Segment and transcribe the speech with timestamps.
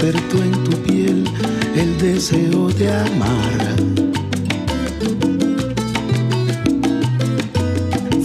[0.00, 1.24] despertó en tu piel
[1.76, 3.76] el deseo de amar.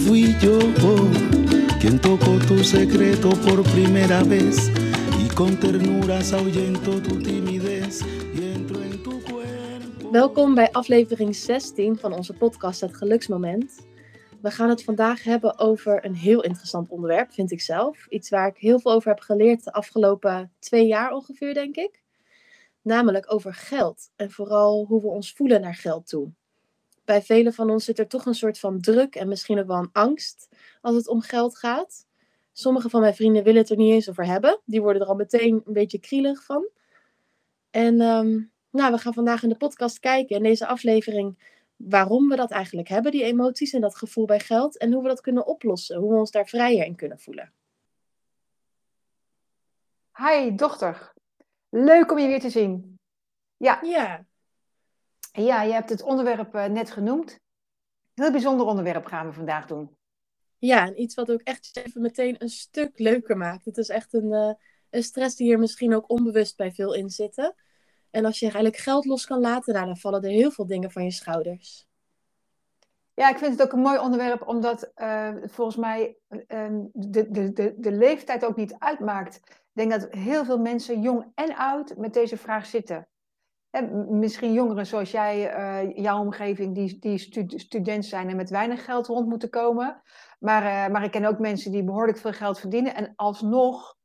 [0.06, 0.58] Fui yo
[1.78, 4.70] quien tocó tu secreto por primera vez
[5.22, 8.02] y con ternuras ahuyentó tu timidez.
[10.12, 13.72] Welkom bij aflevering 16 van onze podcast Het Geluksmoment.
[14.46, 18.06] We gaan het vandaag hebben over een heel interessant onderwerp, vind ik zelf.
[18.08, 22.02] Iets waar ik heel veel over heb geleerd de afgelopen twee jaar ongeveer, denk ik.
[22.82, 26.30] Namelijk over geld en vooral hoe we ons voelen naar geld toe.
[27.04, 29.78] Bij velen van ons zit er toch een soort van druk en misschien ook wel
[29.78, 30.48] een angst
[30.80, 32.06] als het om geld gaat.
[32.52, 34.60] Sommige van mijn vrienden willen het er niet eens over hebben.
[34.64, 36.68] Die worden er al meteen een beetje krielig van.
[37.70, 42.36] En ehm, nou, we gaan vandaag in de podcast kijken in deze aflevering waarom we
[42.36, 44.78] dat eigenlijk hebben, die emoties en dat gevoel bij geld.
[44.78, 47.52] En hoe we dat kunnen oplossen, hoe we ons daar vrijer in kunnen voelen.
[50.16, 51.12] Hi, dochter.
[51.68, 52.98] Leuk om je weer te zien.
[53.56, 53.78] Ja.
[53.82, 54.26] Ja.
[55.32, 57.38] Ja, je hebt het onderwerp uh, net genoemd.
[58.14, 59.96] Heel bijzonder onderwerp gaan we vandaag doen.
[60.58, 63.64] Ja, en iets wat ook echt even meteen een stuk leuker maakt.
[63.64, 64.52] Het is echt een, uh,
[64.90, 67.54] een stress die hier misschien ook onbewust bij veel in zitten.
[68.16, 70.90] En als je eigenlijk geld los kan laten, nou, dan vallen er heel veel dingen
[70.90, 71.86] van je schouders.
[73.14, 77.52] Ja, ik vind het ook een mooi onderwerp, omdat uh, volgens mij uh, de, de,
[77.52, 79.36] de, de leeftijd ook niet uitmaakt.
[79.46, 83.08] Ik denk dat heel veel mensen, jong en oud, met deze vraag zitten.
[83.70, 87.18] En misschien jongeren zoals jij, uh, jouw omgeving, die, die
[87.58, 90.02] student zijn en met weinig geld rond moeten komen.
[90.38, 93.95] Maar, maar ik ken ook mensen die behoorlijk veel geld verdienen en alsnog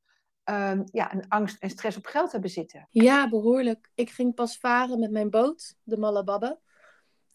[0.46, 2.88] um, ja, een angst en stress op geld hebben zitten.
[2.90, 3.92] Ja, behoorlijk.
[3.96, 6.60] Ik ging pas varen met mijn boot, de Malababbe.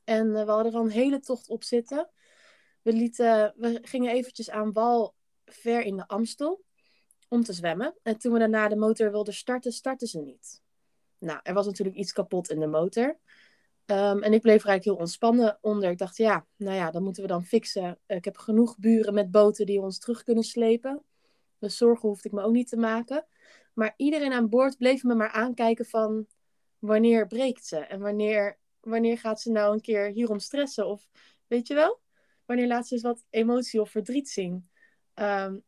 [0.05, 2.11] En uh, we hadden er al een hele tocht op zitten.
[2.83, 5.15] We, lieten, we gingen eventjes aan wal
[5.45, 6.65] ver in de Amstel
[7.29, 7.95] om te zwemmen.
[8.03, 10.63] En toen we daarna de motor wilden starten, startte ze niet.
[11.19, 13.19] Nou, er was natuurlijk iets kapot in de motor.
[13.87, 15.91] Um, en ik bleef er eigenlijk heel ontspannen onder.
[15.91, 17.99] Ik dacht, ja, nou ja, dat moeten we dan fixen.
[18.07, 21.03] Ik heb genoeg buren met boten die ons terug kunnen slepen.
[21.59, 23.27] Dus zorgen hoefde ik me ook niet te maken.
[23.73, 26.27] Maar iedereen aan boord bleef me maar aankijken van
[26.79, 27.79] wanneer breekt ze?
[27.79, 30.87] En wanneer, wanneer gaat ze nou een keer hierom stressen?
[30.87, 31.09] Of
[31.47, 32.01] weet je wel?
[32.45, 34.69] Wanneer laat ze eens wat emotie of verdriet zien?
[35.15, 35.65] Um,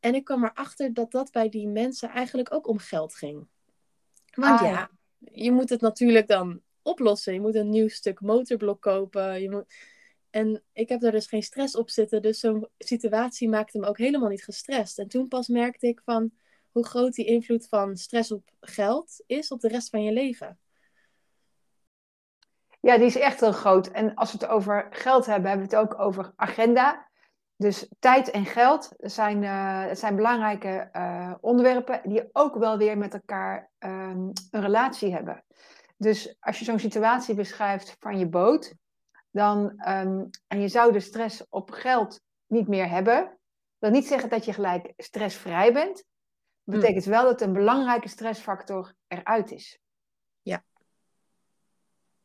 [0.00, 3.48] en ik kwam erachter dat dat bij die mensen eigenlijk ook om geld ging.
[4.34, 7.32] Want ah, ja, je moet het natuurlijk dan oplossen.
[7.32, 9.42] Je moet een nieuw stuk motorblok kopen.
[9.42, 9.74] Je moet
[10.36, 12.22] en ik heb daar dus geen stress op zitten.
[12.22, 14.98] Dus zo'n situatie maakte me ook helemaal niet gestrest.
[14.98, 16.30] En toen pas merkte ik van
[16.72, 20.58] hoe groot die invloed van stress op geld is op de rest van je leven.
[22.80, 23.86] Ja, die is echt heel groot.
[23.86, 27.08] En als we het over geld hebben, hebben we het ook over agenda.
[27.56, 33.14] Dus tijd en geld zijn, uh, zijn belangrijke uh, onderwerpen die ook wel weer met
[33.14, 35.44] elkaar um, een relatie hebben.
[35.96, 38.74] Dus als je zo'n situatie beschrijft van je boot,
[39.36, 43.14] dan, um, en je zou de stress op geld niet meer hebben.
[43.24, 43.38] Dat
[43.78, 45.96] wil niet zeggen dat je gelijk stressvrij bent.
[46.64, 46.80] Dat hm.
[46.80, 49.78] betekent wel dat een belangrijke stressfactor eruit is.
[50.42, 50.64] Ja.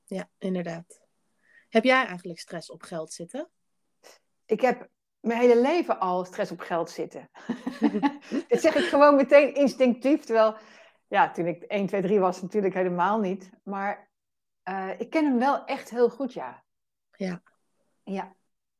[0.05, 1.01] Ja, inderdaad.
[1.69, 3.49] Heb jij eigenlijk stress op geld zitten?
[4.45, 4.89] Ik heb
[5.19, 7.29] mijn hele leven al stress op geld zitten.
[8.47, 10.23] Dit zeg ik gewoon meteen instinctief.
[10.23, 10.55] Terwijl,
[11.07, 13.49] ja, toen ik 1, 2, 3 was, natuurlijk helemaal niet.
[13.63, 14.09] Maar
[14.69, 16.63] uh, ik ken hem wel echt heel goed, ja.
[17.21, 17.41] Ja.
[18.03, 18.35] Ja,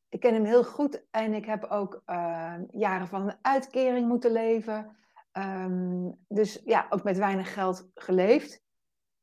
[0.09, 4.31] ik ken hem heel goed en ik heb ook uh, jaren van een uitkering moeten
[4.31, 4.96] leven.
[5.34, 8.62] Um, dus ja, ook met weinig geld geleefd.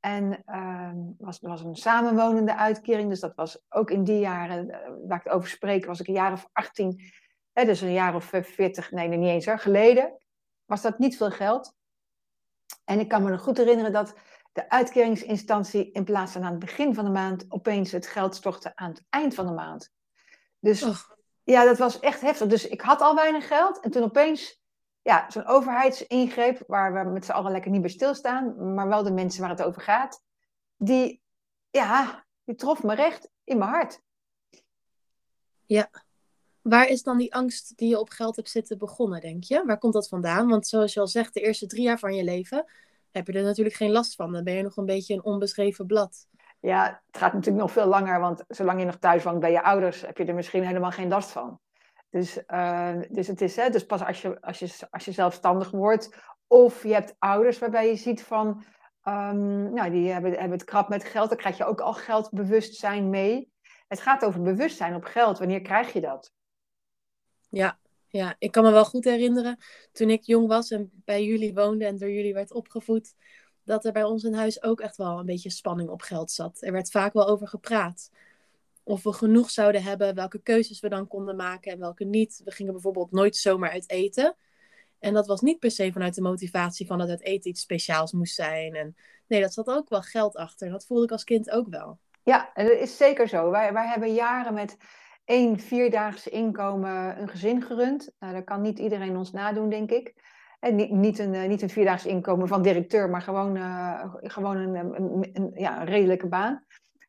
[0.00, 4.76] En um, was, was een samenwonende uitkering, dus dat was ook in die jaren, uh,
[5.08, 7.00] waar ik het over spreek, was ik een jaar of 18,
[7.52, 10.18] hè, dus een jaar of 40, nee, niet eens geleden,
[10.64, 11.74] was dat niet veel geld.
[12.84, 14.14] En ik kan me nog goed herinneren dat
[14.52, 18.76] de uitkeringsinstantie in plaats van aan het begin van de maand opeens het geld stortte
[18.76, 19.92] aan het eind van de maand.
[20.58, 20.86] Dus
[21.44, 22.48] ja, dat was echt heftig.
[22.48, 24.60] Dus ik had al weinig geld en toen opeens
[25.02, 29.12] ja, zo'n overheidsingreep waar we met z'n allen lekker niet bij stilstaan, maar wel de
[29.12, 30.22] mensen waar het over gaat,
[30.76, 31.22] die,
[31.70, 34.00] ja, die trof me recht in mijn hart.
[35.66, 35.90] Ja.
[36.60, 39.64] Waar is dan die angst die je op geld hebt zitten begonnen, denk je?
[39.64, 40.48] Waar komt dat vandaan?
[40.48, 42.64] Want zoals je al zegt, de eerste drie jaar van je leven
[43.18, 44.32] heb je er natuurlijk geen last van.
[44.32, 46.26] Dan ben je nog een beetje een onbeschreven blad.
[46.60, 49.62] Ja, het gaat natuurlijk nog veel langer, want zolang je nog thuis woont bij je
[49.62, 51.60] ouders, heb je er misschien helemaal geen last van.
[52.10, 55.70] Dus, uh, dus het is hè, dus pas als je, als, je, als je zelfstandig
[55.70, 56.16] wordt,
[56.46, 58.64] of je hebt ouders waarbij je ziet van,
[59.04, 63.10] um, nou, die hebben, hebben het krap met geld, dan krijg je ook al geldbewustzijn
[63.10, 63.52] mee.
[63.88, 65.38] Het gaat over bewustzijn op geld.
[65.38, 66.32] Wanneer krijg je dat?
[67.48, 69.58] Ja, Ja, ik kan me wel goed herinneren
[69.92, 73.14] toen ik jong was en bij jullie woonde en door jullie werd opgevoed,
[73.64, 76.62] dat er bij ons in huis ook echt wel een beetje spanning op geld zat.
[76.62, 78.10] Er werd vaak wel over gepraat.
[78.82, 82.40] Of we genoeg zouden hebben, welke keuzes we dan konden maken en welke niet.
[82.44, 84.36] We gingen bijvoorbeeld nooit zomaar uit eten.
[84.98, 88.12] En dat was niet per se vanuit de motivatie van dat het eten iets speciaals
[88.12, 88.74] moest zijn.
[88.74, 88.96] En
[89.26, 90.70] nee, dat zat ook wel geld achter.
[90.70, 91.98] Dat voelde ik als kind ook wel.
[92.22, 93.50] Ja, dat is zeker zo.
[93.50, 94.76] Wij, wij hebben jaren met
[95.28, 98.10] één vierdaagse inkomen een gezin gerund.
[98.18, 100.14] Nou, dat kan niet iedereen ons nadoen, denk ik.
[100.60, 104.56] En niet, niet, een, eh, niet een vierdaagse inkomen van directeur, maar gewoon, uh, gewoon
[104.56, 106.64] een, een, een, ja, een redelijke baan.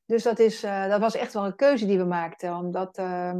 [0.06, 2.56] Dus dat, is, uh, dat was echt wel een keuze die we maakten.
[2.56, 3.34] Omdat uh,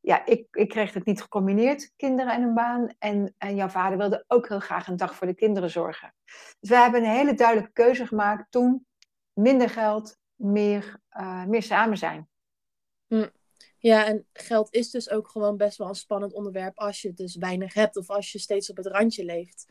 [0.00, 2.94] ja, ik, ik kreeg het niet gecombineerd, kinderen en een baan.
[2.98, 6.14] En, en jouw vader wilde ook heel graag een dag voor de kinderen zorgen.
[6.60, 8.86] Dus we hebben een hele duidelijke keuze gemaakt toen.
[9.32, 11.00] Minder geld, meer,
[11.46, 12.28] meer samen zijn.
[13.06, 13.26] Hm.
[13.84, 17.36] Ja, en geld is dus ook gewoon best wel een spannend onderwerp als je dus
[17.36, 19.66] weinig hebt of als je steeds op het randje leeft.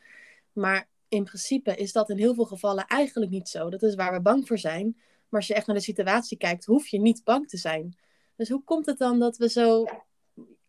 [0.51, 3.69] Maar in principe is dat in heel veel gevallen eigenlijk niet zo.
[3.69, 4.93] Dat is waar we bang voor zijn.
[5.29, 7.97] Maar als je echt naar de situatie kijkt, hoef je niet bang te zijn.
[8.35, 9.85] Dus hoe komt het dan dat we zo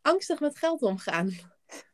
[0.03, 1.31] angstig met geld omgaan?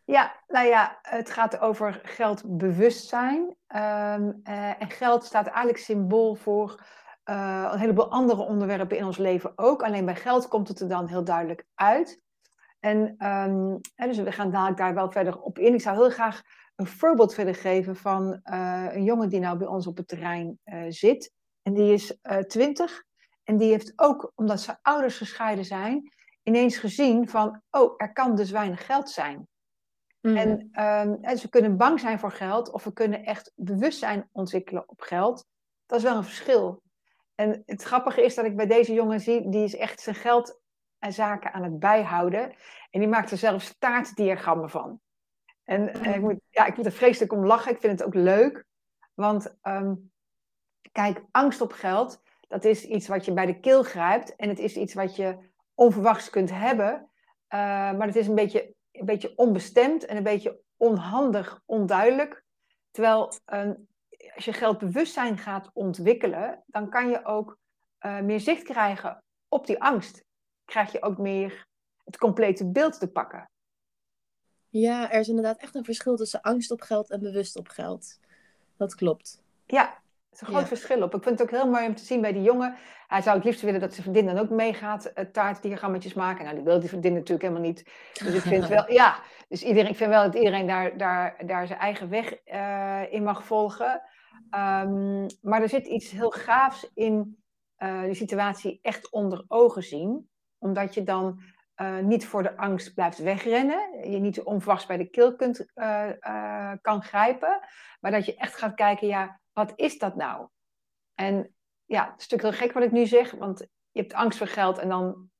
[0.04, 3.40] Ja, nou ja, het gaat over geldbewustzijn.
[3.40, 6.84] Um, uh, en geld staat eigenlijk symbool voor
[7.24, 9.82] uh, een heleboel andere onderwerpen in ons leven ook.
[9.82, 12.20] Alleen bij geld komt het er dan heel duidelijk uit.
[12.80, 15.74] En um, dus we gaan dadelijk daar wel verder op in.
[15.74, 16.42] Ik zou heel graag
[16.76, 20.58] een voorbeeld willen geven van uh, een jongen die nou bij ons op het terrein
[20.64, 21.32] uh, zit.
[21.62, 23.04] En die is twintig.
[23.44, 26.12] en die heeft ook, omdat zijn ouders gescheiden zijn,
[26.42, 29.48] ineens gezien van, oh, er kan dus weinig geld zijn.
[30.20, 30.36] Mm.
[30.36, 34.88] En um, dus we kunnen bang zijn voor geld, of we kunnen echt bewustzijn ontwikkelen
[34.88, 35.46] op geld.
[35.86, 36.82] Dat is wel een verschil.
[37.40, 40.60] En het grappige is dat ik bij deze jongen zie, die is echt zijn geld
[40.98, 42.54] en zaken aan het bijhouden.
[42.90, 45.00] En die maakt er zelfs taartdiagrammen van.
[45.64, 47.72] En, en ik, moet, ja, ik moet er vreselijk om lachen.
[47.72, 48.64] Ik vind het ook leuk.
[49.14, 50.12] Want um,
[50.92, 54.36] kijk, angst op geld, dat is iets wat je bij de keel grijpt.
[54.36, 56.92] En het is iets wat je onverwachts kunt hebben.
[56.94, 57.58] Uh,
[57.92, 62.44] maar het is een beetje, een beetje onbestemd en een beetje onhandig, onduidelijk.
[62.90, 63.88] Terwijl een
[64.34, 67.58] als je geldbewustzijn gaat ontwikkelen, dan kan je ook
[68.00, 70.24] uh, meer zicht krijgen op die angst.
[70.64, 71.66] Krijg je ook meer
[72.04, 73.50] het complete beeld te pakken.
[74.68, 78.18] Ja, er is inderdaad echt een verschil tussen angst op geld en bewust op geld.
[78.76, 79.42] Dat klopt.
[79.66, 80.00] Ja, er
[80.32, 80.66] is een groot ja.
[80.66, 81.14] verschil op.
[81.14, 82.74] Ik vind het ook heel mooi om te zien bij die jongen.
[83.06, 86.44] Hij zou het liefst willen dat zijn vriendin dan ook meegaat, uh, taartdiagrammetjes maken.
[86.44, 87.84] Nou, die wil die vriendin natuurlijk helemaal niet.
[88.12, 91.66] Dus ik vind wel, ja, dus iedereen, ik vind wel dat iedereen daar, daar, daar
[91.66, 94.02] zijn eigen weg uh, in mag volgen.
[94.50, 97.42] Um, maar er zit iets heel gaafs in
[97.78, 100.30] uh, die situatie echt onder ogen zien.
[100.58, 101.42] Omdat je dan
[101.76, 104.10] uh, niet voor de angst blijft wegrennen.
[104.10, 107.60] Je niet onverwachts bij de keel kunt, uh, kan grijpen.
[108.00, 110.48] Maar dat je echt gaat kijken, ja, wat is dat nou?
[111.14, 111.54] En
[111.84, 113.30] ja, het is natuurlijk heel gek wat ik nu zeg.
[113.30, 113.58] Want
[113.90, 115.30] je hebt angst voor geld en dan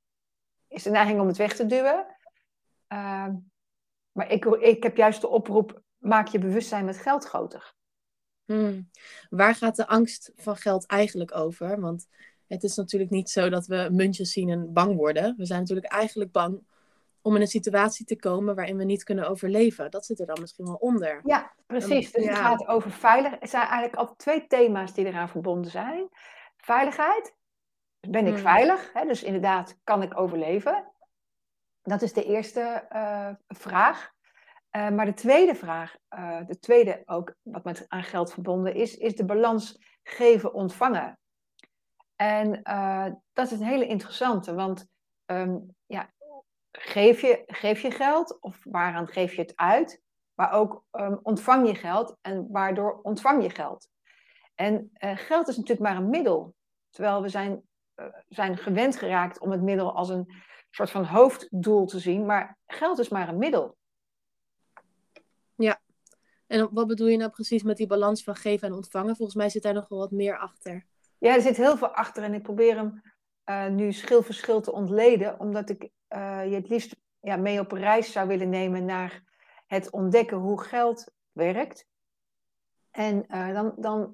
[0.68, 2.16] is de neiging om het weg te duwen.
[2.86, 3.34] Ehm,
[4.12, 7.74] maar ik, ik heb juist de oproep, maak je bewustzijn met geld groter.
[8.50, 8.90] Hmm.
[9.28, 11.80] Waar gaat de angst van geld eigenlijk over?
[11.80, 12.08] Want
[12.46, 15.34] het is natuurlijk niet zo dat we muntjes zien en bang worden.
[15.36, 16.62] We zijn natuurlijk eigenlijk bang
[17.22, 19.90] om in een situatie te komen waarin we niet kunnen overleven.
[19.90, 21.20] Dat zit er dan misschien wel onder.
[21.24, 22.12] Ja, precies.
[22.12, 22.30] Dus ja.
[22.30, 23.42] het gaat over veiligheid.
[23.42, 26.08] Er zijn eigenlijk al twee thema's die eraan verbonden zijn.
[26.56, 27.34] Veiligheid.
[28.00, 28.42] Ben ik hmm.
[28.42, 28.90] veilig?
[28.92, 29.06] Hè?
[29.06, 30.92] Dus inderdaad, kan ik overleven?
[31.82, 34.12] Dat is de eerste uh, vraag.
[34.76, 38.96] Uh, maar de tweede vraag, uh, de tweede ook wat met aan geld verbonden is,
[38.96, 41.18] is de balans geven-ontvangen.
[42.16, 44.86] En uh, dat is een hele interessante, want
[45.26, 46.10] um, ja,
[46.72, 50.02] geef, je, geef je geld of waaraan geef je het uit,
[50.34, 53.88] maar ook um, ontvang je geld en waardoor ontvang je geld.
[54.54, 56.54] En geld is natuurlijk maar een middel,
[56.90, 57.62] terwijl we zijn,
[58.28, 60.32] zijn gewend geraakt om het middel als een
[60.70, 63.78] soort van hoofddoel te zien, maar geld is maar een middel.
[66.50, 69.16] En wat bedoel je nou precies met die balans van geven en ontvangen?
[69.16, 70.86] Volgens mij zit daar nog wel wat meer achter.
[71.18, 73.02] Ja, er zit heel veel achter en ik probeer hem
[73.44, 75.88] uh, nu schil voor schil te ontleden, omdat ik uh,
[76.48, 79.22] je het liefst ja, mee op reis zou willen nemen naar
[79.66, 81.86] het ontdekken hoe geld werkt.
[82.90, 84.12] En uh, dan, dan,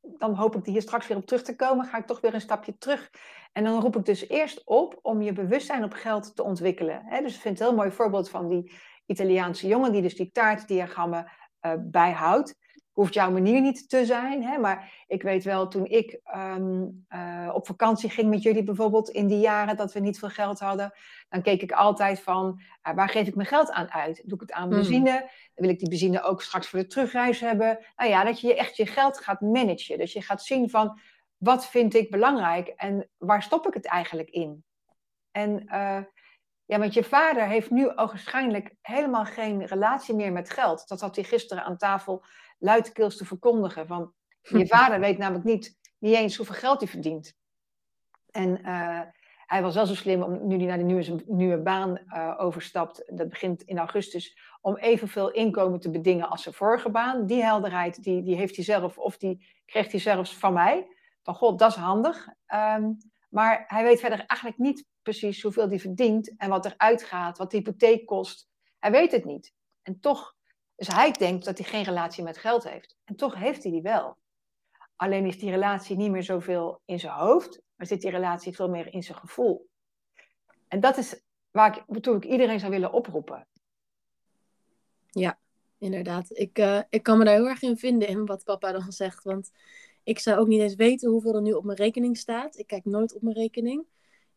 [0.00, 2.40] dan hoop ik hier straks weer op terug te komen, ga ik toch weer een
[2.40, 3.10] stapje terug.
[3.52, 7.06] En dan roep ik dus eerst op om je bewustzijn op geld te ontwikkelen.
[7.22, 8.72] Dus ik vind het een heel mooi voorbeeld van die
[9.06, 11.30] Italiaanse jongen die dus die taartdiagrammen
[11.62, 12.54] uh, bijhoudt.
[12.92, 14.44] hoeft jouw manier niet te zijn.
[14.44, 14.58] Hè?
[14.58, 19.26] Maar ik weet wel, toen ik ehm, eh, op vakantie ging met jullie bijvoorbeeld in
[19.26, 20.92] die jaren dat we niet veel geld hadden,
[21.28, 24.22] dan keek ik altijd van uh, waar geef ik mijn geld aan uit?
[24.24, 24.76] Doe ik het aan Hmm.
[24.76, 25.10] benzine?
[25.10, 27.78] Dan wil ik die benzine ook straks voor de terugreis hebben.
[27.96, 29.98] Nou ja, dat je echt je geld gaat managen.
[29.98, 30.98] Dus je gaat zien van
[31.36, 34.64] wat vind ik belangrijk en waar stop ik het eigenlijk in?
[35.30, 35.68] En
[36.64, 40.88] ja, want je vader heeft nu waarschijnlijk helemaal geen relatie meer met geld.
[40.88, 42.24] Dat had hij gisteren aan tafel
[42.58, 43.86] luidkeels te verkondigen.
[43.86, 44.12] Van,
[44.58, 47.36] je vader weet namelijk niet, niet eens hoeveel geld hij verdient.
[48.30, 49.00] En uh,
[49.46, 53.02] hij was wel zo slim om, nu hij naar de nieuwe, nieuwe baan uh, overstapt,
[53.16, 57.26] dat begint in augustus, om evenveel inkomen te bedingen als zijn vorige baan.
[57.26, 60.86] Die helderheid, die, die heeft hij zelf, of die kreeg hij zelfs van mij.
[61.22, 62.28] Van god, dat is handig.
[62.54, 62.96] Um,
[63.30, 67.50] maar hij weet verder eigenlijk niet precies hoeveel hij verdient en wat er uitgaat, wat
[67.50, 68.48] de hypotheek kost.
[68.78, 69.52] Hij weet het niet.
[69.82, 70.34] En toch,
[70.74, 72.96] dus hij denkt dat hij geen relatie met geld heeft.
[73.04, 74.16] En toch heeft hij die wel.
[74.96, 78.68] Alleen is die relatie niet meer zoveel in zijn hoofd, maar zit die relatie veel
[78.68, 79.68] meer in zijn gevoel.
[80.68, 83.46] En dat is waar ik natuurlijk iedereen zou willen oproepen.
[85.10, 85.38] Ja,
[85.78, 86.26] inderdaad.
[86.30, 89.24] Ik, uh, ik kan me daar heel erg in vinden in wat papa dan zegt.
[89.24, 89.50] Want
[90.02, 92.58] ik zou ook niet eens weten hoeveel er nu op mijn rekening staat.
[92.58, 93.86] Ik kijk nooit op mijn rekening.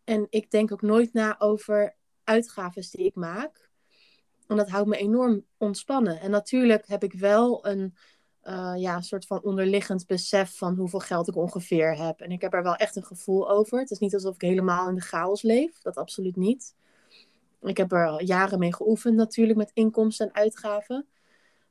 [0.05, 3.69] En ik denk ook nooit na over uitgaven die ik maak.
[4.47, 6.19] En dat houdt me enorm ontspannen.
[6.19, 7.95] En natuurlijk heb ik wel een
[8.43, 12.21] uh, ja, soort van onderliggend besef van hoeveel geld ik ongeveer heb.
[12.21, 13.79] En ik heb er wel echt een gevoel over.
[13.79, 15.81] Het is niet alsof ik helemaal in de chaos leef.
[15.81, 16.75] Dat absoluut niet.
[17.61, 21.07] Ik heb er al jaren mee geoefend natuurlijk met inkomsten en uitgaven.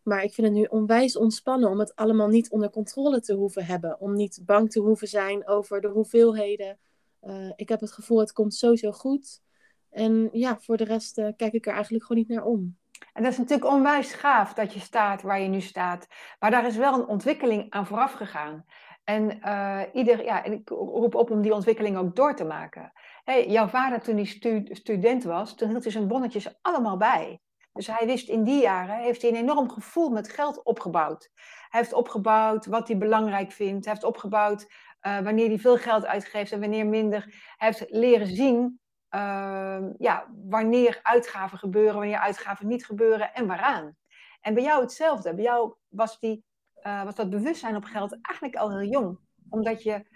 [0.02, 3.64] Maar ik vind het nu onwijs ontspannen om het allemaal niet onder controle te hoeven
[3.66, 4.00] hebben.
[4.00, 6.78] Om niet bang te hoeven zijn over de hoeveelheden.
[7.26, 9.42] Uh, ik heb het gevoel, het komt sowieso goed.
[9.90, 12.78] En ja, voor de rest uh, kijk ik er eigenlijk gewoon niet naar om.
[13.12, 16.06] En dat is natuurlijk onwijs gaaf dat je staat waar je nu staat.
[16.38, 18.64] Maar daar is wel een ontwikkeling aan vooraf gegaan.
[19.04, 22.92] En, uh, ieder, ja, ik roep op om die ontwikkeling ook door te maken.
[23.24, 27.40] Hey, jouw vader, toen hij stu student was, toen hield hij zijn bonnetjes allemaal bij.
[27.72, 31.30] Dus hij wist in die jaren, heeft hij een enorm gevoel met geld opgebouwd.
[31.68, 33.84] Hij heeft opgebouwd wat hij belangrijk vindt.
[33.84, 34.66] Hij heeft opgebouwd
[35.06, 37.34] uh, wanneer hij veel geld uitgeeft en wanneer minder.
[37.56, 38.80] Heeft leren zien
[39.14, 43.96] uh, ja, wanneer uitgaven gebeuren, wanneer uitgaven niet gebeuren en waaraan.
[44.40, 45.34] En bij jou hetzelfde.
[45.34, 46.44] Bij jou was, die,
[46.86, 49.18] uh, was dat bewustzijn op geld eigenlijk al heel jong.
[49.48, 50.12] Omdat je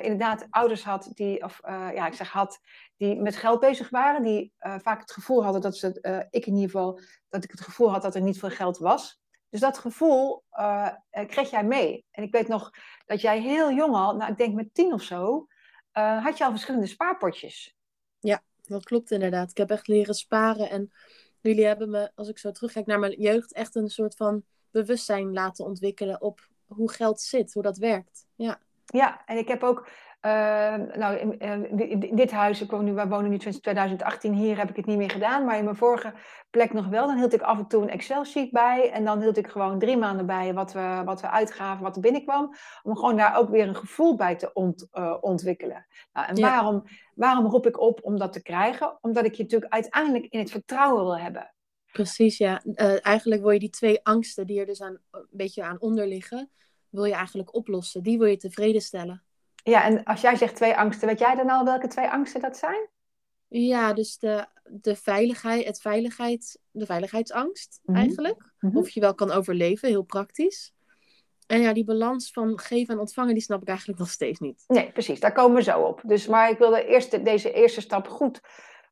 [0.00, 2.60] inderdaad ouders had die, of ja, ik zeg had,
[2.96, 4.22] die met geld bezig waren.
[4.22, 7.90] Die vaak het gevoel hadden dat ze, ik in ieder geval, dat ik het gevoel
[7.90, 9.21] had dat er niet veel geld was.
[9.52, 10.44] Dus dat gevoel
[11.10, 12.06] kreeg jij mee.
[12.10, 12.70] En ik weet nog
[13.06, 15.46] dat jij heel jong al, nou ik denk met tien of zo,
[15.92, 17.76] had je al verschillende spaarpotjes.
[18.20, 19.50] Ja, dat klopt inderdaad.
[19.50, 20.70] Ik heb echt leren sparen.
[20.70, 20.92] En
[21.40, 25.32] jullie hebben me, als ik zo terugkijk naar mijn jeugd, echt een soort van bewustzijn
[25.32, 28.26] laten ontwikkelen op hoe geld zit, hoe dat werkt.
[28.34, 29.88] Ja, ja en ik heb ook,
[30.26, 34.34] uh, nou, in, in, in, dit huis, ik woon nu, wij wonen nu sinds 2018
[34.34, 35.44] hier, heb ik het niet meer gedaan.
[35.44, 36.12] Maar in mijn vorige
[36.50, 37.06] plek nog wel.
[37.06, 38.90] Dan hield ik af en toe een Excel-sheet bij.
[38.90, 42.00] En dan hield ik gewoon drie maanden bij wat we, wat we uitgaven, wat er
[42.02, 42.54] binnenkwam.
[42.82, 45.86] Om gewoon daar ook weer een gevoel bij te ont, uh, ontwikkelen.
[46.12, 46.50] Nou, en Ja.
[46.50, 46.82] waarom,
[47.14, 48.98] waarom roep ik op om dat te krijgen?
[49.00, 51.54] Omdat ik je natuurlijk uiteindelijk in het vertrouwen wil hebben.
[51.92, 52.36] precies.
[52.38, 55.80] Ja, Eh, eigenlijk wil je die twee angsten die er dus aan, een beetje aan
[55.80, 56.50] onder liggen,
[56.88, 58.02] wil je eigenlijk oplossen.
[58.02, 59.22] Die wil je tevreden stellen.
[59.62, 62.56] Ja, en als jij zegt twee angsten, weet jij dan al welke twee angsten dat
[62.56, 62.88] zijn?
[63.48, 67.98] Ja, dus de, de veiligheid, het de veiligheidsangst Mhm.
[67.98, 68.52] eigenlijk.
[68.58, 68.76] Mhm.
[68.76, 70.72] Of je wel kan overleven, heel praktisch.
[71.46, 74.64] En ja, die balans van geven en ontvangen, die snap ik eigenlijk nog steeds niet.
[74.66, 76.00] Nee, precies, daar komen we zo op.
[76.04, 78.40] Dus, maar ik wilde eerst deze eerste stap goed,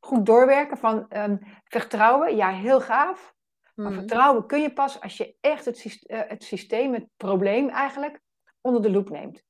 [0.00, 2.36] goed doorwerken van ehm, vertrouwen.
[2.36, 3.34] Ja, heel gaaf.
[3.74, 3.94] Maar Hmm.
[3.98, 8.20] vertrouwen kun je pas als je echt het, syst- eh, het systeem, het probleem eigenlijk,
[8.60, 9.42] onder de loep neemt.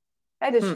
[0.51, 0.75] Dus.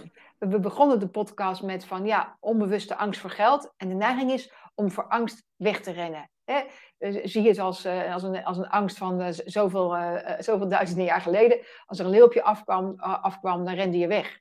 [0.48, 3.72] We- begonnen de podcast met van ja, onbewuste angst voor geld.
[3.76, 6.30] En de neiging is om voor angst weg te rennen.
[6.44, 6.62] Hè?
[6.98, 10.40] Dus zie je het als, eh, als, een, als een angst van eh, zoveel, eh,
[10.40, 11.60] zoveel duizenden jaar geleden.
[11.86, 14.40] Als er een leeuw op je afkwam, afkwam, dan rende je weg.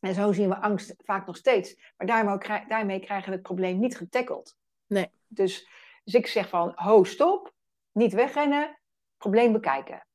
[0.00, 1.92] En zo zien we angst vaak nog steeds.
[1.96, 4.56] Maar daarmee, daarmee krijgen we het probleem niet getackeld.
[4.86, 5.10] Nee.
[5.26, 5.68] Dus,
[6.04, 7.52] dus ik zeg van, ho, stop.
[7.92, 8.80] Niet wegrennen.
[9.16, 10.06] Probleem bekijken.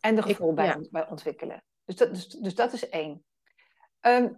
[0.00, 0.78] En er Ik- gevoel bij, ja.
[0.90, 1.62] bij ontwikkelen.
[1.84, 3.24] Dus dat, dus, dus dat is één.
[4.00, 4.28] Ehm,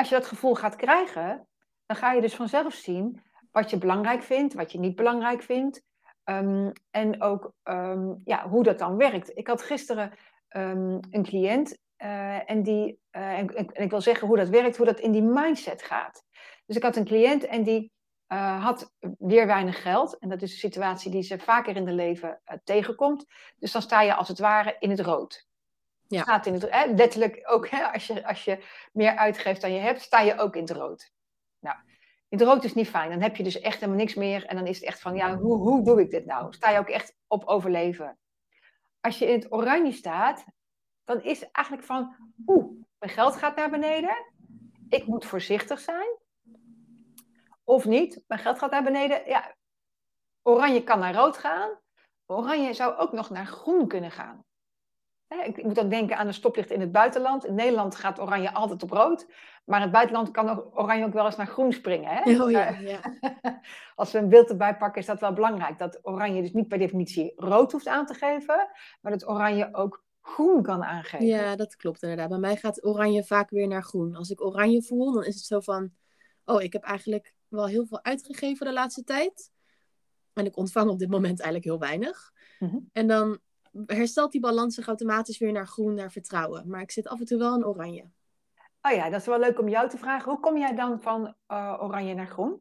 [0.00, 1.46] als je dat gevoel gaat krijgen,
[1.86, 5.82] dan ga je dus vanzelf zien wat je belangrijk vindt, wat je niet belangrijk vindt.
[6.24, 9.36] Ehm, en ook ehm, ja, hoe dat dan werkt.
[9.36, 10.12] Ik had gisteren
[10.48, 14.86] ehm, een cliënt eh, en, die, eh, en, ik wil zeggen hoe dat werkt, hoe
[14.86, 16.24] dat in die mindset gaat.
[16.66, 17.92] Dus ik had een cliënt en die
[18.26, 20.18] eh, had weer weinig geld.
[20.18, 23.26] En dat is een situatie die ze vaker in de leven tegenkomt.
[23.58, 25.48] Dus dan sta je als het ware in het rood.
[26.10, 26.22] Ja.
[26.22, 29.80] Staat in het, hè, letterlijk ook, hè, als, je, als je meer uitgeeft dan je
[29.80, 31.12] hebt, sta je ook in het rood.
[31.58, 31.76] Nou,
[32.28, 33.10] in het rood is niet fijn.
[33.10, 34.46] Dan heb je dus echt helemaal niks meer.
[34.46, 36.52] En dan is het echt van, ja, hoe, hoe doe ik dit nou?
[36.52, 38.18] Sta je ook echt op overleven.
[39.00, 40.44] Als je in het oranje staat,
[41.04, 44.32] dan is het eigenlijk van, oeh, mijn geld gaat naar beneden.
[44.88, 46.18] Ik moet voorzichtig zijn.
[47.64, 49.26] Of niet, mijn geld gaat naar beneden.
[49.26, 49.56] Ja,
[50.42, 51.78] oranje kan naar rood gaan.
[52.26, 54.44] Oranje zou ook nog naar groen kunnen gaan.
[55.44, 57.46] Ik moet ook denken aan een stoplicht in het buitenland.
[57.46, 59.26] In Nederland gaat oranje altijd op rood.
[59.64, 62.10] Maar in het buitenland kan oranje ook wel eens naar groen springen.
[62.10, 62.32] Hè?
[62.42, 63.00] Oh ja, ja.
[63.94, 65.78] Als we een beeld erbij pakken, is dat wel belangrijk.
[65.78, 68.68] Dat oranje dus niet per definitie rood hoeft aan te geven.
[69.00, 71.26] Maar dat oranje ook groen kan aangeven.
[71.26, 72.28] ja, dat klopt inderdaad.
[72.28, 74.14] Bij mij gaat oranje vaak weer naar groen.
[74.14, 75.90] Als ik oranje voel, dan is het zo van...
[76.44, 79.50] Oh, ik heb eigenlijk wel heel veel uitgegeven de laatste tijd.
[80.32, 82.32] En ik ontvang op dit moment eigenlijk heel weinig.
[82.58, 82.78] Mhm.
[82.92, 83.40] En dan
[83.86, 86.68] herstelt die balans zich automatisch weer naar groen, naar vertrouwen.
[86.68, 88.04] Maar ik zit af en toe wel in oranje.
[88.82, 90.30] Oh ja, dat is wel leuk om jou te vragen.
[90.30, 92.60] Hoe kom jij dan van eh, oranje naar groen?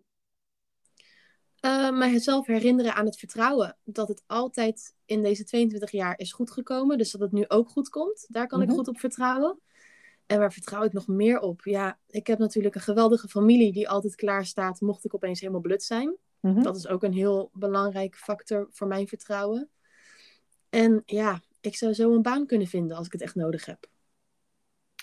[1.60, 3.78] Eh, mijzelf herinneren aan het vertrouwen.
[3.84, 6.98] Dat het altijd in deze 22 jaar is goed gekomen.
[6.98, 8.25] Dus dat het nu ook goed komt.
[8.30, 8.70] Daar kan Mhm.
[8.70, 9.60] ik goed op vertrouwen.
[10.25, 11.62] En waar vertrouw ik nog meer op?
[11.63, 14.82] Ja, ik heb natuurlijk een geweldige familie die altijd klaar staat.
[14.82, 16.16] Mocht ik opeens helemaal blut zijn.
[16.39, 16.62] Mhm.
[16.62, 19.70] Dat is ook een heel belangrijk factor voor mijn vertrouwen.
[20.70, 23.88] En ja, ik zou zo een baan kunnen vinden als ik het echt nodig heb.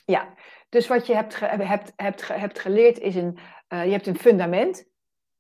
[0.05, 0.35] Ja,
[0.69, 4.07] dus wat je hebt, ge- hebt, hebt, ge- hebt geleerd is een, eh, je hebt
[4.07, 4.85] een fundament.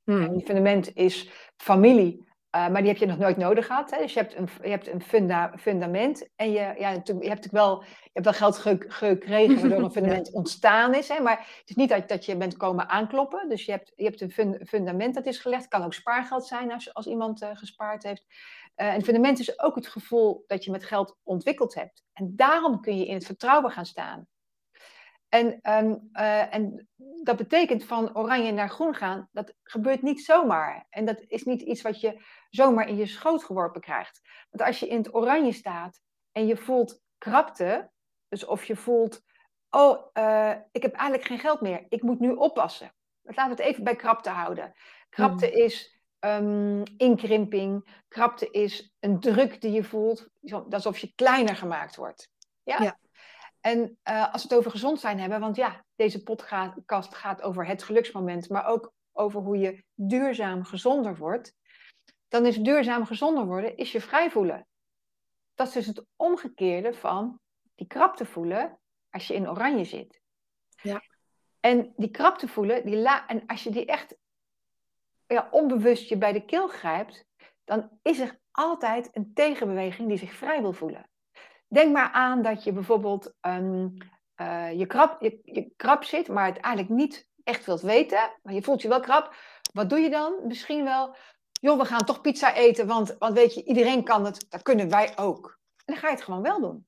[0.04, 0.32] En Hmm.
[0.36, 3.90] die fundament is familie, eh, maar die heb je nog nooit nodig gehad.
[3.90, 3.98] Hè?
[3.98, 7.82] Dus je hebt een, je hebt een funda, fundament en je, ja, je hebt wel,
[7.82, 11.08] je hebt wel geld ge- gekregen waardoor een fundament ontstaan is.
[11.08, 11.20] Hè?
[11.20, 13.48] Maar het is niet dat, dat je bent komen aankloppen.
[13.48, 15.62] Dus je hebt, je hebt een fun- fundament dat is gelegd.
[15.62, 18.26] Het kan ook spaargeld zijn als, als iemand eh, gespaard heeft.
[18.76, 22.04] Eh, en fundament is ook het gevoel dat je met geld ontwikkeld hebt.
[22.12, 24.26] En daarom kun je in het vertrouwen gaan staan.
[25.28, 26.88] En, ehm, eh, en
[27.22, 30.86] dat betekent van oranje naar groen gaan, dat gebeurt niet zomaar.
[30.90, 34.20] En dat is niet iets wat je zomaar in je schoot geworpen krijgt.
[34.50, 36.00] Want als je in het oranje staat
[36.32, 37.90] en je voelt krapte,
[38.28, 39.22] dus of je voelt,
[39.70, 42.94] oh, eh, ik heb eigenlijk geen geld meer, ik moet nu oppassen.
[43.22, 44.74] Laten we het even bij krapte houden.
[45.08, 45.95] Krapte is
[46.26, 50.28] ehm, inkrimping, krapte is een druk die je voelt,
[50.70, 52.30] alsof je kleiner gemaakt wordt.
[52.62, 52.82] Ja?
[52.82, 52.98] Ja.
[53.60, 57.66] En eh, als we het over gezond zijn hebben, want ja, deze podcast gaat over
[57.66, 61.54] het geluksmoment, maar ook over hoe je duurzaam gezonder wordt.
[62.28, 64.66] Dan is duurzaam gezonder worden, is je vrij voelen.
[65.54, 67.40] Dat is dus het omgekeerde van
[67.74, 68.78] die krapte voelen
[69.10, 70.20] als je in oranje zit.
[70.82, 71.02] Ja.
[71.60, 74.16] En die krapte voelen, die la en als je die echt
[75.26, 77.24] ja, onbewust je bij de keel grijpt,
[77.64, 81.10] dan is er altijd een tegenbeweging die zich vrij wil voelen.
[81.68, 83.88] Denk maar aan dat je bijvoorbeeld ehm,
[84.34, 88.32] eh, je, krap, je, krap zit, maar het eigenlijk niet echt wilt weten.
[88.42, 89.34] Maar je voelt je wel krap.
[89.72, 90.46] Wat doe je dan?
[90.46, 91.16] Misschien wel,
[91.52, 94.90] joh, we gaan toch pizza eten, want, want weet je, iedereen kan het, dat kunnen
[94.90, 95.58] wij ook.
[95.84, 96.86] En dan ga je het gewoon wel doen.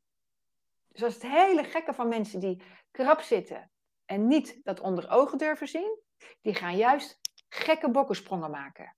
[0.89, 3.71] Dus dat is het hele gekke van mensen die krap zitten
[4.05, 5.99] en niet dat onder ogen durven zien,
[6.41, 8.95] die gaan juist gekke bokkensprongen maken.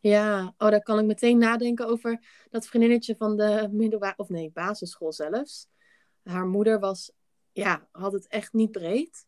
[0.00, 4.50] Ja, oh, daar kan ik meteen nadenken over dat vriendinnetje van de middelbare, of nee,
[4.50, 5.68] basisschool zelfs.
[6.22, 7.12] Haar moeder was,
[7.52, 9.26] ja, had het echt niet breed.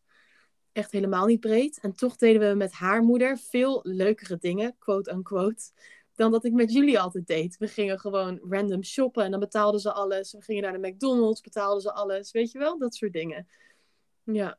[0.71, 1.79] Echt helemaal niet breed.
[1.79, 5.71] En toch deden we met haar moeder veel leukere dingen, quote unquote,
[6.15, 7.57] dan dat ik met jullie altijd deed.
[7.57, 10.31] We gingen gewoon random shoppen en dan betaalden ze alles.
[10.31, 12.31] We gingen naar de McDonald's, betaalden ze alles.
[12.31, 13.47] Weet je wel, dat soort dingen.
[14.23, 14.57] Ja,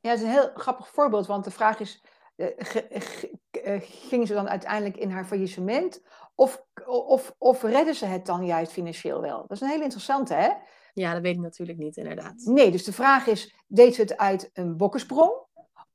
[0.00, 2.02] Ja, dat is een heel grappig voorbeeld, want de vraag is,
[4.08, 6.02] ging ze dan uiteindelijk in haar faillissement
[6.34, 9.40] of, of, of redden ze het dan juist financieel wel?
[9.40, 10.50] Dat is een hele interessante, hè?
[10.92, 12.34] ja dat weet ik natuurlijk niet, inderdaad.
[12.36, 15.32] Nee, dus de vraag is, deed ze het uit een bokkensprong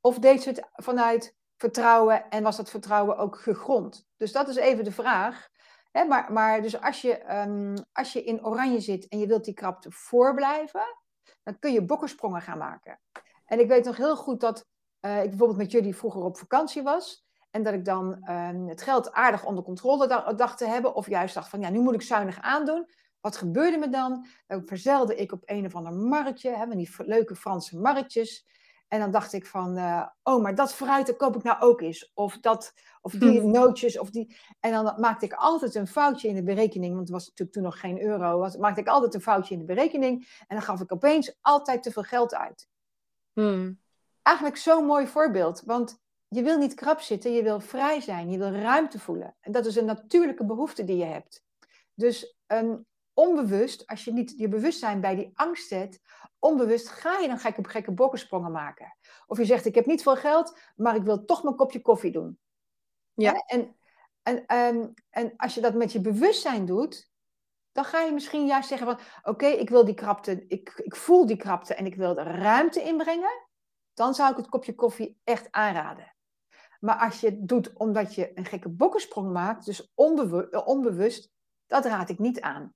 [0.01, 4.08] of deed ze het vanuit vertrouwen en was dat vertrouwen ook gegrond?
[4.17, 5.49] Dus dat is even de vraag.
[5.91, 9.45] Hè, maar, maar dus als je, ehm, als je in oranje zit en je wilt
[9.45, 10.97] die krapte voorblijven,
[11.43, 12.99] dan kun je bokkensprongen gaan maken.
[13.45, 14.65] En ik weet nog heel goed dat
[15.04, 17.26] eh, ik bijvoorbeeld met jullie vroeger op vakantie was.
[17.52, 20.96] En dat ik dan ehm, het geld aardig onder controle da- dacht te hebben.
[20.96, 22.89] Of juist dacht van, ja, nu moet ik zuinig aandoen.
[23.22, 24.26] Wat gebeurde me dan?
[24.48, 26.50] Dan verzelde ik op een of ander marktje.
[26.50, 28.48] Hè, van die leuke Franse marktjes.
[28.88, 31.82] En dan dacht ik van, eh, oh, maar dat fruit, dat koop ik nou ook
[31.82, 32.12] eens.
[32.13, 34.36] Of, dat, of die nootjes, of die...
[34.60, 36.94] En dan maakte ik altijd een foutje in de berekening.
[36.94, 38.38] Want het was natuurlijk toen nog geen euro.
[38.38, 40.44] Was, maakte ik altijd een foutje in de berekening.
[40.48, 42.72] En dan gaf ik opeens altijd te veel geld uit
[43.34, 43.83] Hmm.
[44.23, 45.62] Eigenlijk zo'n mooi voorbeeld.
[45.65, 49.36] Want je wil niet krap zitten, je wil vrij zijn, je wil ruimte voelen.
[49.39, 51.43] En dat is een natuurlijke behoefte die je hebt.
[51.93, 52.38] Dus
[53.13, 56.01] onbewust, als je niet je bewustzijn bij die angst zet,
[56.39, 58.97] onbewust ga je dan gekke, gekke bokkensprongen maken.
[59.27, 62.12] Of je zegt, ik heb niet veel geld, maar ik wil toch mijn kopje koffie
[62.12, 62.39] doen.
[63.13, 63.33] Ja.
[63.33, 63.75] En,
[64.23, 67.12] en, ehm, en als je dat met je bewustzijn doet,
[67.71, 71.25] dan ga je misschien juist zeggen van, oké, ik wil die krapte, ik, ik voel
[71.25, 73.42] die krapte en ik wil er ruimte inbrengen.
[73.93, 76.15] Dan zou ik het kopje koffie echt aanraden.
[76.79, 79.91] Maar als je het doet omdat je een gekke bokkensprong maakt, dus
[80.65, 81.32] onbewust,
[81.67, 82.73] dat raad ik niet aan.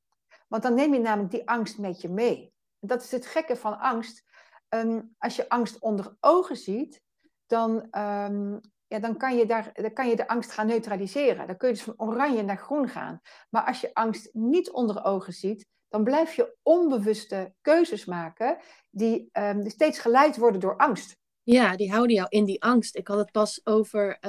[0.47, 2.53] Want dan neem je namelijk die angst met je mee.
[2.79, 4.23] Dat is het gekke van angst.
[4.69, 7.01] Ehm, als je angst onder ogen ziet,
[7.45, 11.47] dan, ehm, ja, dan, kan je daar, dan kan je de angst gaan neutraliseren.
[11.47, 13.21] Dan kun je dus van oranje naar groen gaan.
[13.49, 18.57] Maar als je angst niet onder ogen ziet, dan blijf je onbewuste keuzes maken
[18.91, 21.15] die um, steeds geleid worden door angst.
[21.43, 22.95] Ja, die houden jou in die angst.
[22.95, 24.19] Ik had het pas over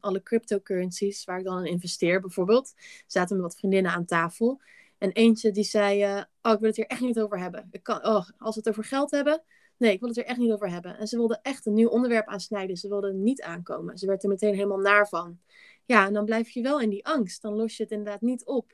[0.00, 2.72] alle cryptocurrencies waar ik dan in investeer, bijvoorbeeld.
[3.06, 4.60] Zaten met wat vriendinnen aan tafel.
[4.98, 7.68] En eentje die zei, uh, oh, ik wil het hier echt niet over hebben.
[7.70, 9.42] Ik kan, oh, als we het over geld hebben,
[9.76, 10.98] nee, ik wil het er echt niet over hebben.
[10.98, 12.76] En ze wilde echt een nieuw onderwerp aansnijden.
[12.76, 13.98] Ze wilde niet aankomen.
[13.98, 15.40] Ze werd er meteen helemaal naar van.
[15.84, 17.42] Ja, en dan blijf je wel in die angst.
[17.42, 18.72] Dan los je het inderdaad niet op.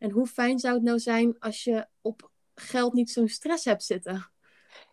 [0.00, 3.82] En hoe fijn zou het nou zijn als je op geld niet zo'n stress hebt
[3.82, 4.30] zitten?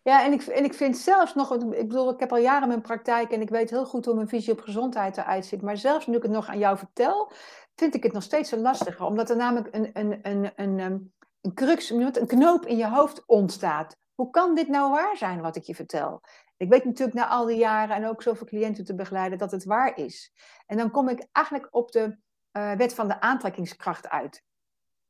[0.02, 2.80] Ja, en ik, en ik vind zelfs nog, ik bedoel, ik heb al jaren mijn
[2.80, 5.62] praktijk en ik weet heel goed hoe mijn visie op gezondheid eruit ziet.
[5.62, 7.32] Maar zelfs nu ik het nog aan jou vertel,
[7.74, 9.06] vind ik het nog steeds zo lastiger.
[9.06, 10.98] Omdat er namelijk een, een, een, een, ehm,
[11.40, 13.96] een crux, een knoop in je hoofd ontstaat.
[14.14, 16.20] Hoe kan dit nou waar zijn wat ik je vertel?
[16.56, 19.64] Ik weet natuurlijk na al die jaren en ook zoveel cliënten te begeleiden dat het
[19.64, 20.32] waar is.
[20.66, 22.16] En dan kom ik eigenlijk op de
[22.52, 24.46] uh, wet van de aantrekkingskracht uit.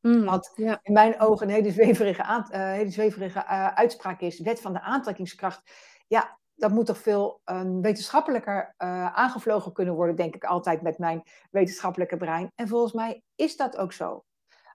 [0.01, 0.79] Mm, wat ja.
[0.81, 4.39] in mijn ogen een hele zweverige, uh, hele zweverige uh, uitspraak is.
[4.39, 5.71] Wet van de aantrekkingskracht.
[6.07, 10.97] Ja, dat moet toch veel um, wetenschappelijker uh, aangevlogen kunnen worden, denk ik altijd met
[10.97, 12.51] mijn wetenschappelijke brein.
[12.55, 14.23] En volgens mij is dat ook zo.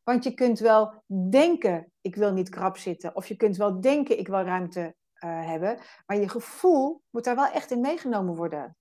[0.05, 3.17] Want je kunt wel denken, ik wil niet krap zitten.
[3.17, 5.79] Of je kunt wel denken, ik wil ruimte hebben.
[6.07, 8.77] Maar je gevoel moet daar wel echt in meegenomen worden.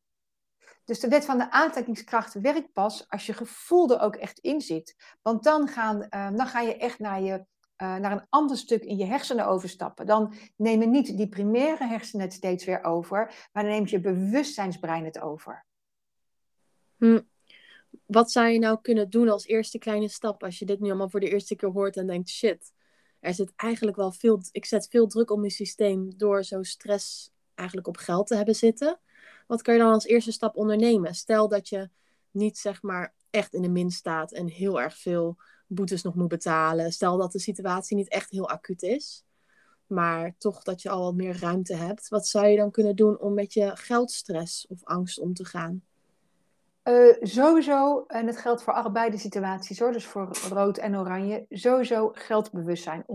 [0.85, 4.61] Dus de wet van de aantrekkingskracht werkt pas als je gevoel er ook echt in
[4.61, 4.95] zit.
[5.21, 7.45] Want dan, gaan, uh, dan ga je echt naar je
[7.83, 10.05] uh, naar een ander stuk in je hersenen overstappen.
[10.05, 15.05] Dan nemen niet die primaire hersenen het steeds weer over, maar dan neemt je bewustzijnsbrein
[15.05, 15.65] het over.
[16.97, 17.21] Hm.
[18.05, 21.09] Wat zou je nou kunnen doen als eerste kleine stap als je dit nu allemaal
[21.09, 22.71] voor de eerste keer hoort en denkt: shit,
[23.19, 27.31] er zit eigenlijk wel veel, ik zet veel druk op mijn systeem door zo stress
[27.55, 28.99] eigenlijk op geld te hebben zitten.
[29.47, 31.15] Wat kan je dan als eerste stap ondernemen?
[31.15, 31.89] Stel dat je
[32.31, 36.27] niet zeg maar echt in de min staat en heel erg veel boetes nog moet
[36.27, 36.91] betalen.
[36.91, 39.25] Stel dat de situatie niet echt heel acuut is,
[39.87, 42.07] maar toch dat je al wat meer ruimte hebt.
[42.07, 45.83] Wat zou je dan kunnen doen om met je geldstress of angst om te gaan?
[46.83, 51.45] Uh, sowieso, en het geldt voor allebei de situaties hoor, dus voor rood en oranje,
[51.49, 53.05] sowieso geldbewustzijn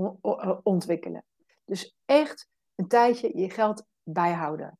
[0.62, 1.24] ontwikkelen.
[1.64, 4.78] Dus echt een tijdje je geld bijhouden.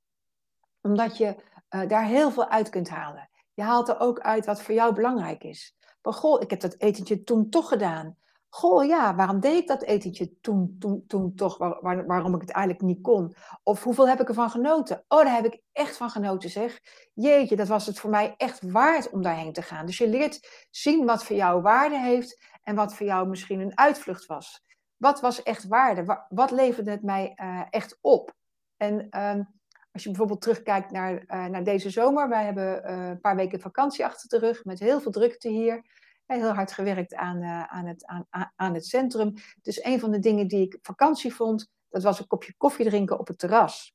[0.88, 1.36] Omdat je
[1.70, 3.30] uh, daar heel veel uit kunt halen.
[3.54, 5.76] Je haalt er ook uit wat voor jou belangrijk is.
[6.02, 8.16] Maar goh, ik heb dat etentje toen toch gedaan.
[8.48, 11.58] Goh, ja, waarom deed ik dat etentje toen, toen, toen toch?
[11.58, 13.34] Waar, waarom ik het eigenlijk niet kon?
[13.62, 15.04] Of hoeveel heb ik ervan genoten?
[15.08, 16.80] Oh, daar heb ik echt van genoten, zeg.
[17.14, 19.86] Jeetje, dat was het voor mij echt waard om daarheen te gaan.
[19.86, 23.78] Dus je leert zien wat voor jou waarde heeft en wat voor jou misschien een
[23.78, 24.64] uitvlucht was.
[24.96, 26.24] Wat was echt waarde?
[26.28, 28.36] Wat leverde het mij uh, echt op?
[28.76, 29.57] En um,
[29.98, 33.60] als je bijvoorbeeld terugkijkt naar, uh, naar deze zomer, wij hebben uh, een paar weken
[33.60, 35.84] vakantie achter de rug met heel veel drukte hier.
[36.26, 39.34] Heel hard gewerkt aan, uh, aan, het, aan, aan het centrum.
[39.62, 43.18] Dus een van de dingen die ik vakantie vond, dat was een kopje koffie drinken
[43.18, 43.94] op het terras.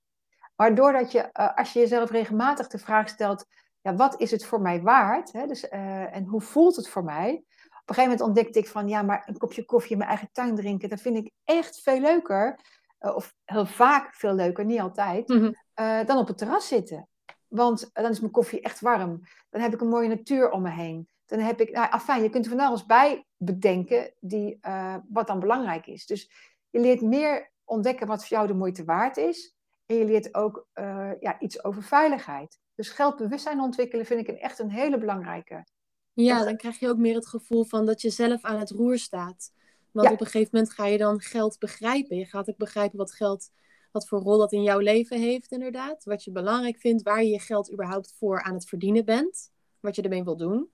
[0.56, 3.46] Waardoor dat je, als je jezelf regelmatig de vraag stelt,
[3.82, 5.32] ja, wat is het voor mij waard?
[5.32, 5.48] Hè?
[5.48, 7.30] Dus, en hoe voelt het voor mij?
[7.32, 10.30] Op een gegeven moment ontdekte ik van, ja, maar een kopje koffie in mijn eigen
[10.32, 12.60] tuin drinken, dat vind ik echt veel leuker.
[13.00, 15.28] of heel vaak veel leuker, niet altijd.
[15.28, 17.08] Mm uh, dan op het terras zitten.
[17.48, 19.22] Want dan is mijn koffie echt warm.
[19.50, 21.08] Dan heb ik een mooie natuur om me heen.
[21.26, 25.28] Dan heb ik, nou, afijn, je kunt er van alles bij bedenken die, uh, wat
[25.28, 26.06] dan belangrijk is.
[26.06, 26.32] Dus
[26.70, 29.56] je leert meer ontdekken wat voor jou de moeite waard is.
[29.86, 32.60] En je leert ook uh, ja, iets over veiligheid.
[32.76, 35.66] Dus geldbewustzijn ontwikkelen vind ik een, echt een hele belangrijke.
[36.14, 38.98] Ja, dan krijg je ook meer het gevoel van dat je zelf aan het roer
[38.98, 39.52] staat.
[39.92, 42.18] Want op een gegeven moment ga je dan geld begrijpen.
[42.18, 43.50] Je gaat ook begrijpen wat geld
[43.94, 46.04] wat voor rol dat in jouw leven heeft, inderdaad.
[46.04, 49.52] Wat je belangrijk vindt, waar je je geld überhaupt voor aan het verdienen bent.
[49.80, 50.70] Wat je ermee wil doen.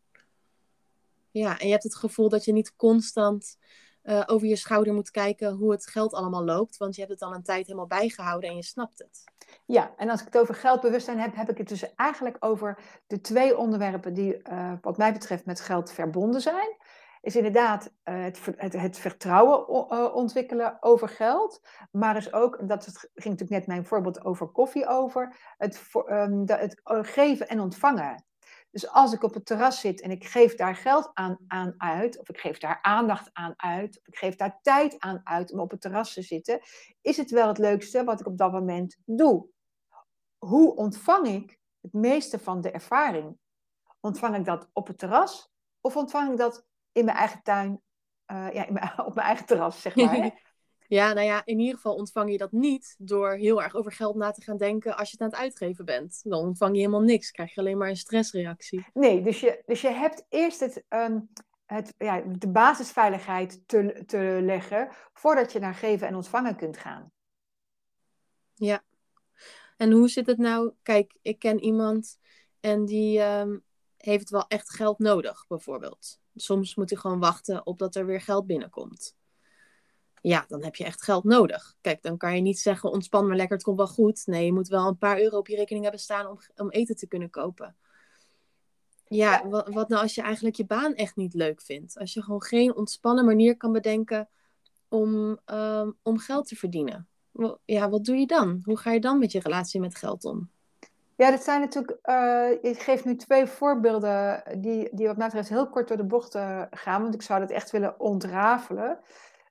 [1.31, 3.57] Ja, en je hebt het gevoel dat je niet constant
[4.03, 6.77] uh, over je schouder moet kijken hoe het geld allemaal loopt.
[6.77, 9.23] Want je hebt het al een tijd helemaal bijgehouden en je snapt het.
[9.65, 13.21] Ja, en als ik het over geldbewustzijn heb, heb ik het dus eigenlijk over de
[13.21, 16.77] twee onderwerpen die, uh, wat mij betreft, met geld verbonden zijn.
[17.21, 21.67] Is inderdaad uh, het, het, het, vertrouwen uh, ontwikkelen over geld.
[21.91, 26.55] Maar is ook, dat het, ging natuurlijk net mijn voorbeeld over koffie over, het, de,
[26.57, 28.23] het geven en ontvangen.
[28.71, 32.19] Dus als ik op het terras zit en ik geef daar geld aan, aan uit,
[32.19, 35.59] of ik geef daar aandacht aan uit, of ik geef daar tijd aan uit om
[35.59, 36.59] op het terras te zitten,
[37.01, 39.47] is het wel het leukste wat ik op dat moment doe.
[40.37, 43.37] Hoe ontvang ik het meeste van de ervaring?
[43.99, 45.51] Ontvang ik dat op het terras
[45.81, 47.81] of ontvang ik dat in mijn eigen tuin,
[48.31, 50.31] uh, ja, mijn, op mijn eigen terras, zeg maar?
[50.89, 54.15] Ja, nou ja, in ieder geval ontvang je dat niet door heel erg over geld
[54.15, 56.21] na te gaan denken als je het aan het uitgeven bent.
[56.23, 58.85] Dan ontvang je helemaal niks, krijg je alleen maar een stressreactie.
[58.93, 61.29] Nee, dus je, dus je hebt eerst het, um,
[61.65, 67.11] het, ja, de basisveiligheid te, te leggen voordat je naar geven en ontvangen kunt gaan.
[68.53, 68.83] Ja,
[69.77, 70.73] en hoe zit het nou?
[70.83, 72.19] Kijk, ik ken iemand
[72.59, 73.63] en die um,
[73.97, 76.19] heeft wel echt geld nodig, bijvoorbeeld.
[76.41, 79.17] Soms moet hij gewoon wachten op dat er weer geld binnenkomt
[80.21, 81.75] ja, dan heb je echt geld nodig.
[81.81, 84.21] Kijk, dan kan je niet zeggen ontspan maar lekker, het komt wel goed.
[84.25, 86.95] Nee, je moet wel een paar euro op je rekening hebben staan om, om eten
[86.95, 87.75] te kunnen kopen.
[89.07, 91.97] Ja, Wat, wat nou als je eigenlijk je baan echt niet leuk vindt?
[91.97, 94.29] Als je gewoon geen ontspannen manier kan bedenken
[94.87, 97.07] om, um, om geld te verdienen.
[97.65, 98.61] Ja, wat doe je dan?
[98.63, 100.49] Hoe ga je dan met je relatie met geld om?
[101.19, 101.97] Ja, dat zijn natuurlijk.
[102.03, 106.05] Uh, ik geef nu twee voorbeelden die, die wat mij betreft heel kort door de
[106.05, 108.99] bocht uh, gaan, want ik zou dat echt willen ontrafelen.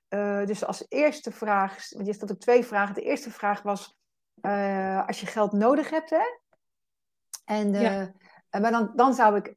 [0.09, 2.95] Uh, dus als eerste vraag, want je stelt ook twee vragen.
[2.95, 3.97] De eerste vraag was,
[5.07, 6.23] als je geld nodig hebt, hè?
[7.45, 8.11] En, ja.
[8.59, 9.55] maar dan, dan, zou ik,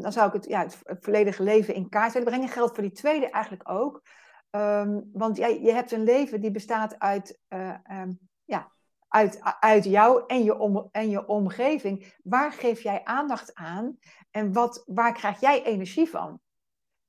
[0.00, 2.48] dan zou ik het, ja, het, volledige leven in kaart willen brengen.
[2.48, 4.02] Geldt voor die tweede eigenlijk ook.
[4.50, 8.72] Um, want ja, je hebt een leven die bestaat uit, um, ja,
[9.14, 12.14] uit, uit jou en je, om, en je omgeving.
[12.22, 13.98] Waar geef jij aandacht aan
[14.30, 16.40] en wat, waar krijg jij energie van?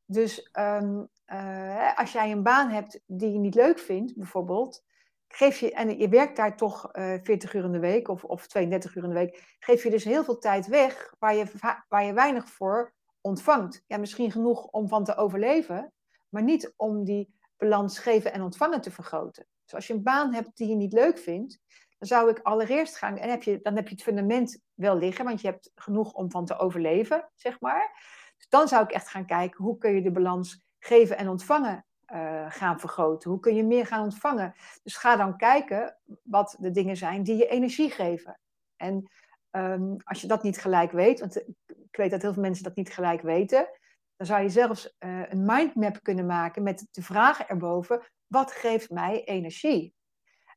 [0.05, 4.83] Dus um, uh, als jij een baan hebt die je niet leuk vindt, bijvoorbeeld,
[5.27, 8.23] geef je, en je werkt daar toch uh, eh, 40 uur in de week of,
[8.23, 11.45] of 32 uur in de week, geef je dus heel veel tijd weg waar je,
[11.89, 13.83] waar je weinig voor ontvangt.
[13.87, 15.93] Ja, misschien genoeg om van te overleven,
[16.29, 19.47] maar niet om die balans geven en ontvangen te vergroten.
[19.63, 21.59] Dus als je een baan hebt die je niet leuk vindt,
[22.05, 25.41] zou ik allereerst gaan, en heb je, dan heb je het fundament wel liggen, want
[25.41, 27.91] je hebt genoeg om van te overleven, zeg maar.
[28.37, 31.85] Dus dan zou ik echt gaan kijken, hoe kun je de balans geven en ontvangen
[32.13, 33.29] uh, gaan vergroten?
[33.29, 34.53] Hoe kun je meer gaan ontvangen?
[34.83, 38.39] Dus ga dan kijken wat de dingen zijn die je energie geven.
[38.75, 39.11] En
[39.51, 42.75] um, als je dat niet gelijk weet, want ik weet dat heel veel mensen dat
[42.75, 43.67] niet gelijk weten,
[44.15, 48.89] dan zou je zelfs uh, een mindmap kunnen maken met de vragen erboven: wat geeft
[48.89, 49.93] mij energie?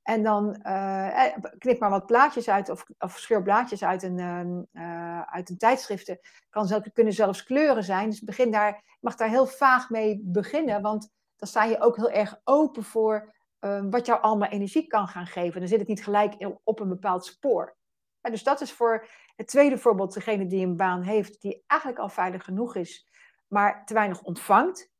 [0.09, 1.27] En dan uh,
[1.59, 4.19] knip maar wat plaatjes uit of, of scheur blaadjes uit een,
[4.73, 6.19] uh, uit een tijdschriften.
[6.51, 8.11] Kan zelf, kunnen zelfs kleuren zijn.
[8.11, 10.83] Dus begin daar, mag daar heel vaag mee beginnen.
[10.83, 15.09] Want dan sta je ook heel erg open voor uh, wat jou allemaal energie kan
[15.09, 15.61] gaan geven.
[15.61, 17.77] Dan zit het niet gelijk op een bepaald spoor.
[18.21, 22.01] En dus dat is voor het tweede voorbeeld degene die een baan heeft, die eigenlijk
[22.01, 23.09] al veilig genoeg is,
[23.47, 24.91] maar te weinig ontvangt.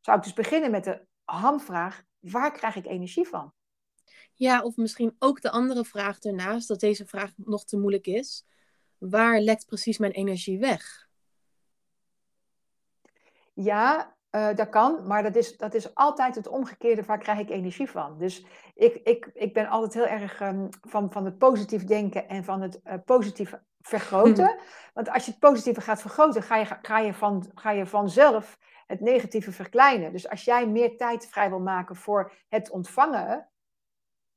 [0.00, 3.52] Zou ik dus beginnen met de hamvraag, waar krijg ik energie van?
[4.40, 8.44] Ja, of misschien ook de andere vraag ernaast, dat deze vraag nog te moeilijk is.
[8.98, 11.08] Waar lekt precies mijn energie weg?
[13.52, 17.02] Ja, uh, dat kan, maar dat is, dat is altijd het omgekeerde.
[17.02, 18.18] Waar krijg ik energie van?
[18.18, 22.44] Dus ik, ik, ik ben altijd heel erg um, van, van het positief denken en
[22.44, 24.58] van het uh, positief vergroten.
[24.94, 28.58] Want als je het positieve gaat vergroten, ga je, ga, je van, ga je vanzelf
[28.86, 30.12] het negatieve verkleinen.
[30.12, 33.49] Dus als jij meer tijd vrij wil maken voor het ontvangen,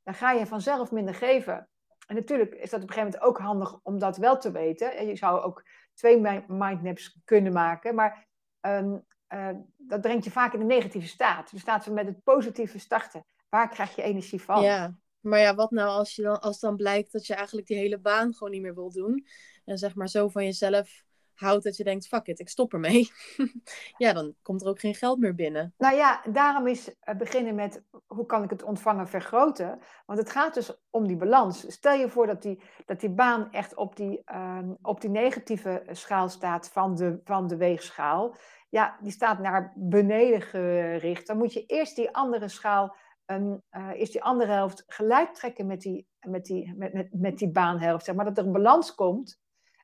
[0.04, 1.68] dan ga je vanzelf minder geven.
[2.08, 4.98] En natuurlijk is dat op een gegeven moment ook handig om dat wel te weten.
[4.98, 5.64] En je zou ook
[5.94, 8.28] twee mindmaps kunnen maken, maar
[8.62, 11.52] um, uh, dat brengt je vaak in een negatieve staat.
[11.52, 13.26] Dus staat met het positieve starten.
[13.50, 14.62] Waar krijg je energie van?
[14.62, 17.78] Ja, maar ja, wat nou als, je dan, als dan blijkt dat je eigenlijk die
[17.78, 19.28] hele baan gewoon niet meer wil doen?
[19.66, 21.04] En zeg maar zo van jezelf
[21.36, 23.10] houdt dat je denkt, fuck it, ik stop ermee.
[23.98, 25.74] ja, dan komt er ook geen geld meer binnen.
[25.78, 29.80] Nou ja, daarom is uh, beginnen met hoe kan ik het ontvangen vergroten.
[30.06, 31.72] Want het gaat dus om die balans.
[31.72, 35.84] Stel je voor dat die, dat die baan echt op die, uh, op die negatieve
[35.92, 38.36] schaal staat van de, van de weegschaal.
[38.70, 41.28] Ja, die staat naar beneden gericht.
[41.28, 45.66] Dan moet je eerst die andere schaal um, uh, is die andere helft gelijk trekken
[45.66, 48.06] met die, met die, met, met, met die baanhelft.
[48.06, 49.42] Zeg maar dat er een balans komt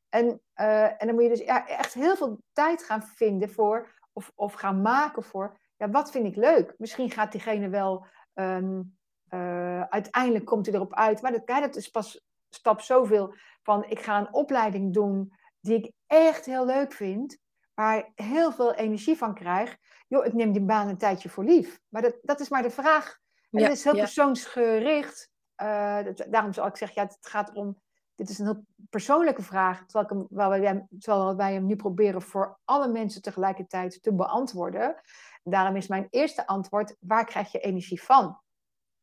[0.09, 3.87] en, uh, en dan moet je dus ja, echt heel veel tijd gaan vinden voor,
[4.13, 6.73] of, of gaan maken voor, ja, wat vind ik leuk?
[6.77, 8.97] Misschien gaat diegene wel, um,
[9.29, 13.99] uh, uiteindelijk komt hij erop uit, maar dat, dat is pas stap zoveel van, ik
[13.99, 17.37] ga een opleiding doen die ik echt heel leuk vind,
[17.73, 19.77] waar ik heel veel energie van krijg.
[20.07, 21.79] joh, ik neem die baan een tijdje voor lief.
[21.89, 23.17] Maar dat, dat is maar de vraag.
[23.51, 24.01] En Ja, het is heel ja.
[24.03, 25.29] persoonsgericht.
[25.55, 27.81] Eh, dat- daarom zal ik zeggen, ja, het gaat om,
[28.19, 30.27] dit is een heel persoonlijke vraag, terwijl, ik hem,
[30.61, 34.95] wij, terwijl wij hem nu proberen voor alle mensen tegelijkertijd te beantwoorden.
[35.43, 38.39] Daarom is mijn eerste antwoord, waar krijg je energie van?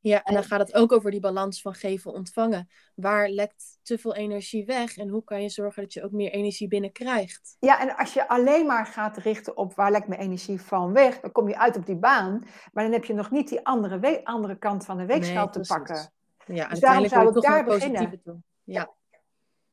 [0.00, 2.68] Ja, en dan gaat het ook over die balans van geven ontvangen.
[2.94, 6.31] Waar lekt te veel energie weg en hoe kan je zorgen dat je ook meer
[6.31, 7.57] energie binnenkrijgt?
[7.59, 11.20] Ja, en als je alleen maar gaat richten op waar lekt mijn energie van weg,
[11.20, 14.24] dan kom je uit op die baan, maar dan heb je nog niet die andere,
[14.24, 16.11] andere kant van de weegschaal Nee, te pakken.
[16.46, 18.44] Ja, Dus daarom zou ik daar beginnen.
[18.64, 18.96] Ja,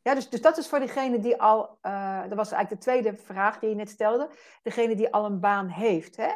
[0.04, 3.18] Ja, dus, dus dat is voor degene die al, eh, dat was eigenlijk de tweede
[3.18, 4.30] vraag die je net stelde,
[4.63, 6.16] degene die al een baan heeft.
[6.16, 6.32] Hè?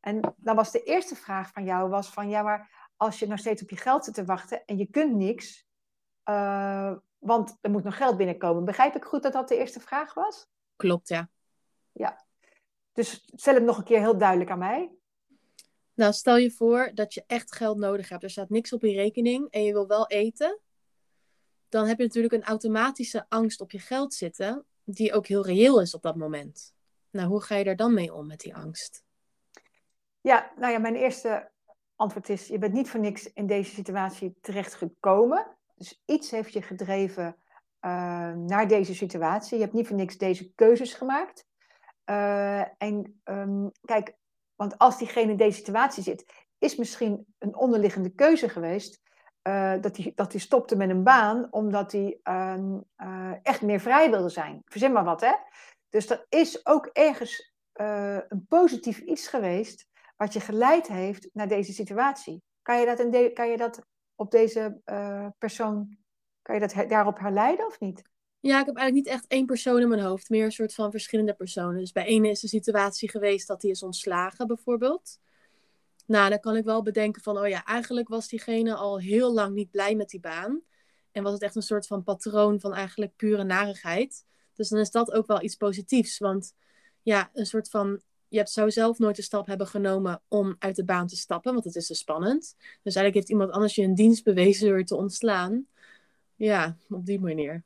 [0.00, 3.38] En dan was de eerste vraag van jou, was van ja, maar als je nog
[3.38, 5.66] steeds op je geld zit te wachten en je kunt niks,
[6.22, 8.64] eh, want er moet nog geld binnenkomen.
[8.64, 10.48] Begrijp ik goed dat dat de eerste vraag was?
[10.76, 11.28] klopt ja.
[12.92, 14.90] Dus stel hem nog een keer heel duidelijk aan mij.
[15.94, 18.22] Nou, stel je voor dat je echt geld nodig hebt.
[18.22, 20.60] Er staat niks op je rekening en je wil wel eten.
[21.68, 25.80] Dan heb je natuurlijk een automatische angst op je geld zitten, die ook heel reëel
[25.80, 26.74] is op dat moment.
[27.10, 29.04] Nou, hoe ga je daar dan mee om met die angst?
[30.20, 31.50] Ja, nou ja, mijn eerste
[31.96, 35.56] antwoord is: je bent niet voor niks in deze situatie terechtgekomen.
[35.74, 37.36] Dus iets heeft je gedreven
[37.80, 39.56] eh, naar deze situatie.
[39.56, 41.46] Je hebt niet voor niks deze keuzes gemaakt.
[42.04, 44.16] Eh, en ehm, kijk,
[44.54, 49.00] want als diegene in deze situatie zit, is misschien een onderliggende keuze geweest.
[49.46, 53.80] Eh, dat hij dat hij stopte met een baan omdat hij ehm, eh, echt meer
[53.80, 54.62] vrij wilde zijn.
[54.64, 55.32] Verzin maar wat, hè?
[55.88, 61.48] Dus dat is ook ergens eh, een positief iets geweest wat je geleid heeft naar
[61.48, 62.42] deze situatie.
[62.62, 63.80] Kan je dat, de- kan je dat
[64.14, 64.80] op deze
[65.38, 65.96] persoon,
[66.42, 68.02] kan je dat he- daarop herleiden of niet?
[68.40, 70.90] Ja, ik heb eigenlijk niet echt één persoon in mijn hoofd, meer een soort van
[70.90, 71.78] verschillende personen.
[71.78, 75.18] Dus bij ene is de situatie geweest dat hij is ontslagen, bijvoorbeeld.
[76.06, 79.54] Nou, dan kan ik wel bedenken van, oh ja, eigenlijk was diegene al heel lang
[79.54, 80.62] niet blij met die baan.
[81.12, 84.24] En was het echt een soort van patroon van eigenlijk pure narigheid.
[84.54, 86.18] Dus dan is dat ook wel iets positiefs.
[86.18, 86.54] Want
[87.02, 90.76] ja, een soort van, je hebt, zou zelf nooit de stap hebben genomen om uit
[90.76, 92.54] de baan te stappen, want het is te spannend.
[92.58, 95.66] Dus eigenlijk heeft iemand anders je een dienst bewezen door je te ontslaan.
[96.34, 97.64] Ja, op die manier.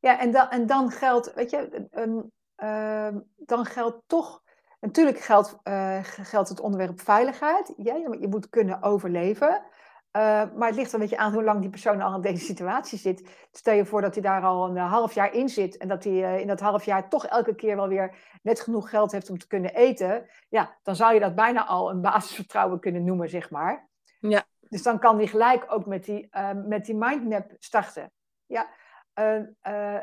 [0.00, 2.20] Ja, en dan, en dan geldt, weet je, ehm,
[2.56, 4.39] ehm, dan geldt toch,
[4.80, 7.72] natuurlijk geldt, eh, geldt het onderwerp veiligheid.
[7.76, 9.62] Ja, je, moet kunnen overleven.
[10.10, 12.98] Eh, maar het ligt een beetje aan hoe lang die persoon al in deze situatie
[12.98, 13.28] zit.
[13.52, 16.24] Stel je voor dat hij daar al een half jaar in zit en dat hij
[16.24, 19.38] eh, in dat half jaar toch elke keer wel weer net genoeg geld heeft om
[19.38, 20.28] te kunnen eten.
[20.48, 23.88] Ja, dan zou je dat bijna al een basisvertrouwen kunnen noemen, zeg maar.
[24.20, 24.44] Ja.
[24.68, 28.12] Dus dan kan hij gelijk ook met die, eh, met die mindmap starten.
[28.46, 28.68] Ja,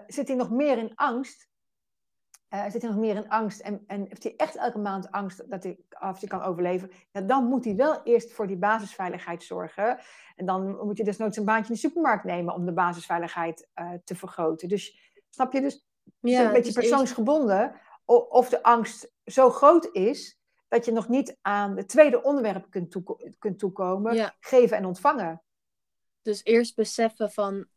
[0.07, 1.47] zit hij nog meer in angst?
[2.65, 5.49] Eh, zit hij nog meer in angst en, en heeft hij echt elke maand angst
[5.49, 6.91] dat hij, of hij kan overleven?
[7.11, 9.99] Ja, dan moet hij wel eerst voor die basisveiligheid zorgen.
[10.35, 13.91] En dan moet je desnoods een baantje in de supermarkt nemen om de basisveiligheid eh,
[14.03, 14.67] te vergroten.
[14.67, 15.61] Dus snap je?
[15.61, 15.85] Dus
[16.19, 21.37] Ja, een beetje dus persoonsgebonden of de angst zo groot is dat je nog niet
[21.41, 24.35] aan het tweede onderwerp kunt, toeko- kunt toekomen, Ja.
[24.39, 25.41] geven en ontvangen.
[26.21, 27.67] Dus eerst beseffen van,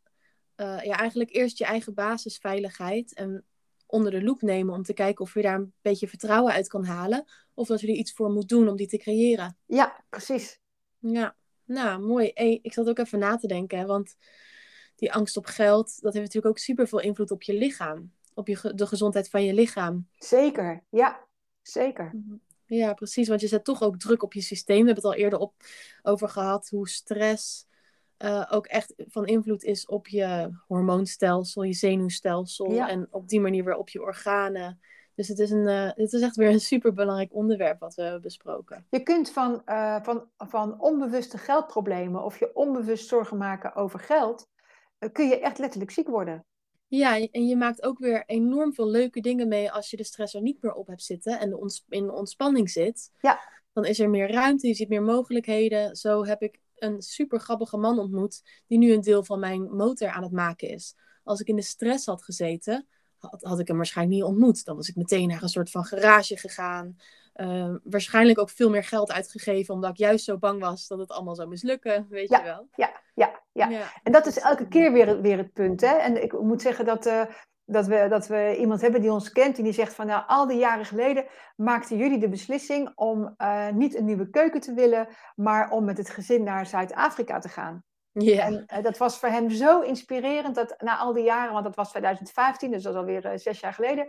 [0.55, 3.45] eh, ja, eigenlijk eerst je eigen basisveiligheid en
[3.91, 6.85] onder de loep nemen om te kijken of je daar een beetje vertrouwen uit kan
[6.85, 7.25] halen.
[7.53, 9.57] Of dat je er iets voor moet doen om die te creëren.
[9.65, 10.59] Ja, precies.
[10.99, 12.31] Ja, nou mooi.
[12.33, 14.15] Hey, ik zat ook even na te denken, hè, want
[14.95, 18.13] die angst op geld, dat heeft natuurlijk ook super veel invloed op je lichaam.
[18.33, 20.07] Op je, de gezondheid van je lichaam.
[20.17, 20.83] Zeker.
[20.89, 21.27] Ja,
[21.61, 22.15] zeker.
[22.65, 23.27] Ja, precies.
[23.27, 24.79] Want je zet toch ook druk op je systeem.
[24.79, 25.53] We hebben het al eerder op,
[26.01, 27.67] over gehad hoe stress
[28.21, 32.71] eh, ook echt van invloed is op je hormoonstelsel, je zenuwstelsel.
[32.71, 32.89] Ja.
[32.89, 34.79] En op die manier weer op je organen.
[35.15, 38.21] Dus het is, een, eh, het is echt weer een superbelangrijk onderwerp wat we hebben
[38.21, 38.85] besproken.
[38.89, 44.47] Je kunt van, eh, van, van onbewuste geldproblemen of je onbewust zorgen maken over geld,
[45.11, 46.45] kun je echt letterlijk ziek worden.
[46.87, 50.33] Ja, en je maakt ook weer enorm veel leuke dingen mee als je de stress
[50.33, 53.11] er niet meer op hebt zitten en de ons- in de ontspanning zit.
[53.21, 53.39] Ja.
[53.73, 55.95] Dan is er meer ruimte, je ziet meer mogelijkheden.
[55.95, 60.09] Zo heb ik een super grappige man ontmoet die nu een deel van mijn motor
[60.09, 60.95] aan het maken is.
[61.23, 64.65] Als ik in de stress had gezeten, had, had ik hem waarschijnlijk niet ontmoet.
[64.65, 66.95] Dan was ik meteen naar een soort van garage gegaan.
[67.33, 71.11] Eh, waarschijnlijk ook veel meer geld uitgegeven, omdat ik juist zo bang was dat het
[71.11, 72.37] allemaal zou mislukken, weet Ja.
[72.37, 72.67] je wel.
[72.75, 73.69] Ja, ja, ja.
[73.69, 73.91] Ja.
[74.03, 75.81] En dat is elke keer weer, weer het punt.
[75.81, 75.95] Hè?
[75.95, 77.23] En ik moet zeggen dat, eh,
[77.71, 80.47] dat, we, dat we iemand hebben die ons kent en die zegt van nou, al
[80.47, 85.07] die jaren geleden maakten jullie de beslissing om eh, niet een nieuwe keuken te willen,
[85.35, 87.83] maar om met het gezin naar Zuid-Afrika te gaan.
[88.11, 88.45] Ja.
[88.45, 91.75] En eh, dat was voor hem zo inspirerend dat na al die jaren, want dat
[91.75, 94.07] was 2015, dus dat is alweer eh, zes jaar geleden,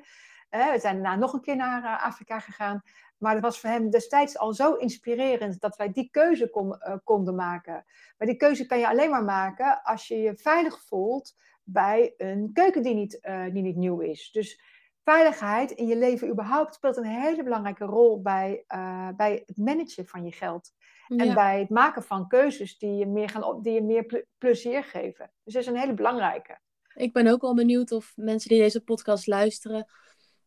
[0.51, 2.83] we zijn daarna nog een keer naar Afrika gegaan.
[3.19, 6.95] Maar het was voor hem destijds al zo inspirerend dat wij die keuze kon, uh,
[7.05, 7.85] konden maken.
[8.19, 11.35] Maar die keuze kan je alleen maar maken als je je veilig voelt
[11.65, 14.31] bij een keuken die niet, uh, die niet nieuw is.
[14.31, 14.61] Dus
[15.05, 20.07] veiligheid in je leven überhaupt speelt een hele belangrijke rol bij, uh, bij het managen
[20.07, 20.71] van je geld.
[21.07, 21.25] Ja.
[21.25, 24.85] En bij het maken van keuzes die je meer, gaan op, die je meer plezier
[24.85, 25.31] geven.
[25.45, 26.59] Dus dat is een hele belangrijke.
[26.95, 29.87] Ik ben ook wel benieuwd of mensen die deze podcast luisteren,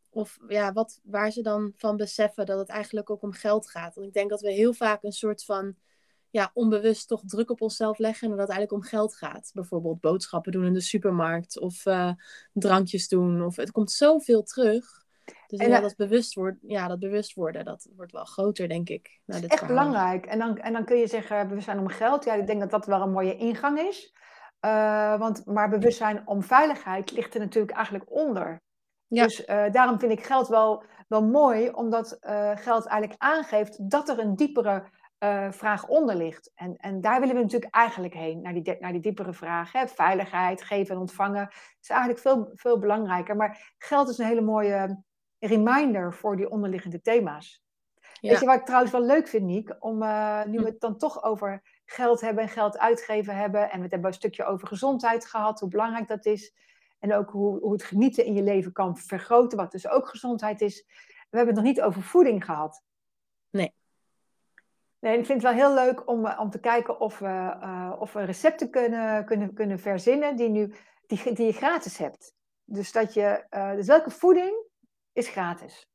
[0.10, 3.96] of ja, wat, waar ze dan van beseffen dat het eigenlijk ook om geld gaat.
[3.96, 5.76] Want ik denk dat we heel vaak een soort van
[6.36, 9.52] ja, onbewust toch druk op onszelf leggen en dat het eigenlijk om geld gaat.
[9.54, 12.12] Bijvoorbeeld boodschappen doen in de supermarkt of uh,
[12.54, 13.44] drankjes doen.
[13.44, 15.04] Of, het komt zoveel terug.
[15.48, 18.90] Dus en ja, dat, bewust wordt, ja, dat bewust worden, dat wordt wel groter, denk
[18.90, 19.20] ik.
[19.26, 19.76] Dat is echt verhaal.
[19.76, 20.26] belangrijk.
[20.26, 22.24] En dan, en dan kun je zeggen, bewustzijn om geld.
[22.24, 24.14] Ja, ik denk dat dat wel een mooie ingang is.
[24.66, 28.62] Uh, want, maar bewustzijn om veiligheid ligt er natuurlijk eigenlijk onder.
[29.08, 29.24] Ja.
[29.24, 34.10] Dus uh, daarom vind ik geld wel, wel mooi, omdat uh, geld eigenlijk aangeeft dat
[34.10, 34.84] er een diepere
[35.20, 36.52] uh, vraag onder ligt.
[36.56, 39.72] En, en daar willen we natuurlijk eigenlijk heen, naar die, naar die diepere vraag.
[39.72, 39.88] Hè?
[39.88, 41.50] Veiligheid, geven en ontvangen
[41.82, 43.36] is eigenlijk veel, veel belangrijker.
[43.36, 45.04] Maar geld is een hele mooie
[45.40, 47.64] reminder voor die onderliggende thema's.
[48.20, 48.30] Ja.
[48.30, 49.76] Weet je wat ik trouwens wel leuk vind, Niek?
[49.80, 49.98] Om,
[50.46, 53.72] nu we het dan toch over geld hebben en geld uitgeven hebben.
[53.72, 56.54] En we hebben een stukje over gezondheid gehad, hoe belangrijk dat is.
[57.00, 60.62] En ook hoe, hoe het genieten in je leven kan vergroten, wat dus ook gezondheid
[60.62, 60.86] is.
[61.30, 62.84] We hebben het nog niet over voeding gehad.
[63.50, 63.74] Nee.
[65.06, 68.14] Nee, ik vind het wel heel leuk om, om te kijken of we, uh, of
[68.14, 70.74] we recepten kunnen, kunnen, kunnen verzinnen die, nu,
[71.08, 72.34] die, die je gratis hebt.
[72.64, 74.66] Dus, dat je, uh, dus welke voeding
[75.14, 75.88] is gratis?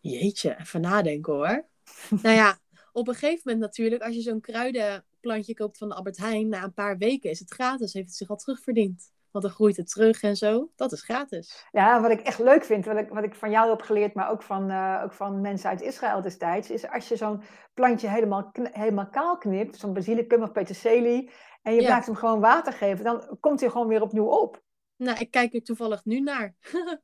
[0.00, 1.66] Jeetje, even nadenken hoor.
[2.22, 2.58] nou ja,
[2.92, 6.62] op een gegeven moment natuurlijk, als je zo'n kruidenplantje koopt van de Albert Heijn, na
[6.62, 9.12] een paar weken is het gratis, heeft het zich al terugverdiend.
[9.30, 10.68] Want dan groeit het terug en zo.
[10.76, 11.66] Dat is gratis.
[11.70, 14.30] Ja, wat ik echt leuk vind, wat ik, wat ik van jou heb geleerd, maar
[14.30, 17.42] ook van, uh, ook van mensen uit Israël destijds, is als je zo'n
[17.74, 21.30] plantje helemaal, helemaal kaal knipt, zo'n basilicum of peterselie,
[21.62, 21.86] en je ja.
[21.86, 24.62] blijft hem gewoon water geven, dan komt hij gewoon weer opnieuw op.
[24.96, 26.54] Nou, ik kijk er toevallig nu naar.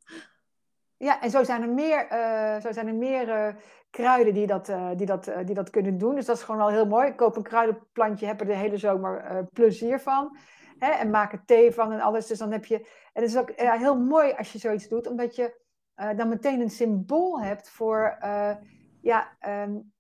[1.07, 3.55] ja, en zo zijn er meer, uh, zo zijn er meer uh,
[3.91, 6.15] kruiden die dat, uh, die, dat, die dat kunnen doen.
[6.15, 7.09] Dus dat is gewoon wel heel mooi.
[7.09, 10.37] Ik koop een kruidenplantje, heb er de hele zomer plezier van.
[10.79, 12.27] Hè, en maak er thee van en alles.
[12.27, 12.79] Dus dan heb je.
[13.13, 15.61] En het is ook ja, heel mooi als je zoiets doet, omdat je
[15.97, 18.19] uh, dan meteen een symbool hebt voor.
[18.23, 18.57] Uh,
[19.03, 19.93] ja, um,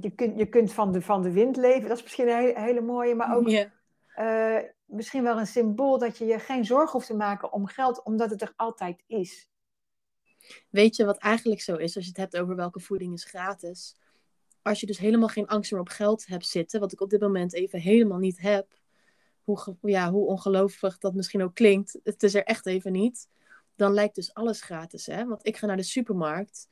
[0.00, 1.88] je, kunt, je kunt van de, van de wind leven.
[1.88, 3.48] Dat is misschien een hele, hele mooie, maar ook.
[3.48, 3.70] Yeah.
[4.16, 8.02] Uh, misschien wel een symbool dat je je geen zorgen hoeft te maken om geld,
[8.02, 9.50] omdat het er altijd is.
[10.70, 13.96] Weet je wat eigenlijk zo is als je het hebt over welke voeding is gratis?
[14.62, 17.20] Als je dus helemaal geen angst meer op geld hebt zitten, wat ik op dit
[17.20, 18.77] moment even helemaal niet heb,
[19.56, 23.28] hoe, ja, hoe ongelooflijk dat misschien ook klinkt, het is er echt even niet.
[23.76, 25.06] Dan lijkt dus alles gratis.
[25.06, 25.26] Hè?
[25.26, 26.68] Want ik ga naar de supermarkt.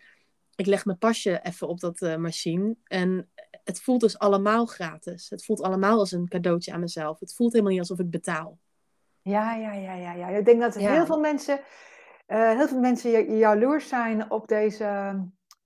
[0.55, 2.77] Ik leg mijn pasje even op dat uh, machine.
[2.85, 3.31] En
[3.65, 5.31] het voelt dus allemaal gratis.
[5.31, 7.21] Het voelt allemaal als een cadeautje aan mezelf.
[7.21, 8.59] Het voelt helemaal niet alsof ik betaal.
[9.23, 10.13] Ja, ja, ja, ja.
[10.13, 10.29] ja.
[10.29, 10.93] Ik denk dat ja.
[10.93, 11.61] heel veel mensen,
[12.27, 14.85] uh, heel veel mensen jaloers zijn op deze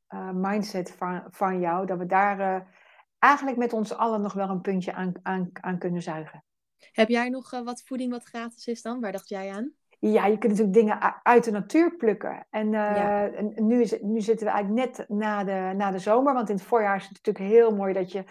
[0.08, 1.86] uh, mindset van, van jou.
[1.86, 2.66] Dat we daar
[3.18, 6.44] eigenlijk met ons allen nog wel een puntje aan, aan, aan kunnen zuigen.
[6.92, 9.00] Heb jij nog uh, wat voeding wat gratis is dan?
[9.00, 9.72] Waar dacht jij aan?
[9.98, 12.46] Ja, je kunt natuurlijk dingen uit de natuur plukken.
[12.50, 13.30] En, uh, ja.
[13.30, 16.34] en nu, is, nu zitten we eigenlijk net na de, na de zomer.
[16.34, 18.24] Want in het voorjaar is het natuurlijk heel mooi dat je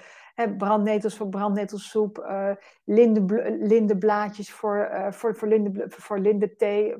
[0.47, 2.51] brandnetels voor brandnetelsoep, uh,
[2.83, 6.95] linde, lindeblaadjes voor, uh, voor, voor, linde, voor lindethee.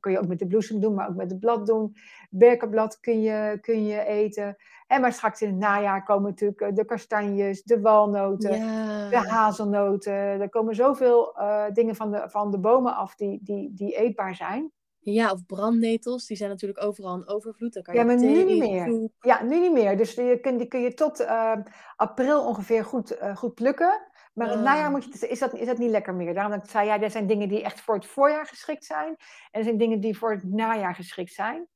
[0.00, 1.96] kun je ook met de bloesem doen, maar ook met het blad doen.
[2.30, 4.56] Berkenblad kun je, kun je eten.
[4.86, 9.08] En maar straks in het najaar komen natuurlijk de kastanjes, de walnoten, ja.
[9.08, 10.12] de hazelnoten.
[10.14, 14.34] Er komen zoveel uh, dingen van de, van de bomen af die, die, die eetbaar
[14.34, 14.72] zijn.
[15.02, 17.72] Ja, of brandnetels, die zijn natuurlijk overal in overvloed.
[17.72, 19.10] Dan kan je ja, maar nu niet meer.
[19.20, 19.96] Ja, nu niet meer.
[19.96, 21.56] Dus die kun, die kun je tot uh,
[21.96, 24.08] april ongeveer goed, uh, goed plukken.
[24.34, 26.34] Maar in het najaar moet je, is, dat, is dat niet lekker meer.
[26.34, 29.08] Daarom zei jij, er zijn dingen die echt voor het voorjaar geschikt zijn.
[29.50, 31.66] En er zijn dingen die voor het najaar geschikt zijn.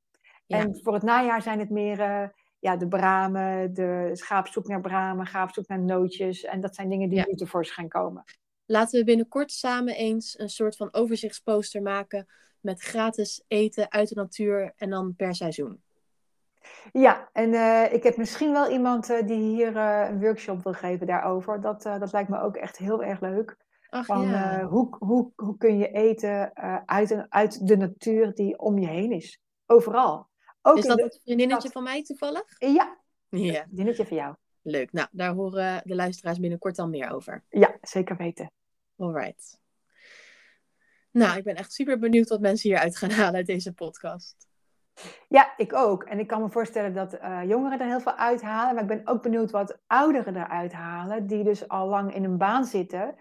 [0.46, 0.58] Ja.
[0.58, 5.68] En voor het najaar zijn het meer ja, de bramen, de schaapsoep naar bramen, schaapsoep
[5.68, 6.44] naar nootjes.
[6.44, 7.24] En dat zijn dingen die ja.
[7.26, 8.24] nu tevoorschijn komen.
[8.66, 12.26] Laten we binnenkort samen eens een soort van overzichtsposter maken
[12.64, 15.82] met gratis eten uit de natuur en dan per seizoen.
[16.92, 20.72] Ja, en uh, ik heb misschien wel iemand uh, die hier uh, een workshop wil
[20.72, 21.60] geven daarover.
[21.60, 23.56] Dat, dat lijkt me ook echt heel erg leuk.
[23.90, 24.64] Ach, Van, ja.
[24.64, 26.56] hoe, hoe, hoe kun je eten
[26.86, 29.40] uit, een, uit de natuur die om je heen is?
[29.66, 30.28] Overal.
[30.62, 32.44] Ook is dat het vriendinnetje van mij toevallig?
[32.58, 32.96] Ja,
[33.28, 33.62] ja.
[33.62, 34.34] vriendinnetje van jou.
[34.62, 34.92] Leuk.
[34.92, 37.44] Nou, daar horen de luisteraars binnenkort dan meer over.
[37.48, 38.50] Ja, zeker weten.
[38.96, 39.58] Alright.
[41.14, 44.46] Nou, ik ben echt super benieuwd wat mensen hieruit gaan halen uit deze podcast.
[45.28, 46.02] Ja, ik ook.
[46.04, 48.74] En ik kan me voorstellen dat uh, jongeren er heel veel uithalen.
[48.74, 51.26] Maar ik ben ook benieuwd wat ouderen eruit halen.
[51.26, 53.14] Die dus al lang in een baan zitten.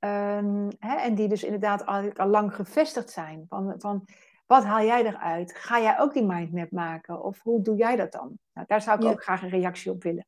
[0.00, 3.46] Um, hè, en die dus inderdaad al, al lang gevestigd zijn.
[3.48, 4.08] Van, van
[4.46, 5.54] wat haal jij eruit?
[5.54, 7.22] Ga jij ook die mindmap maken?
[7.22, 8.38] Of hoe doe jij dat dan?
[8.52, 10.26] Nou, daar zou ik ook graag een reactie op willen.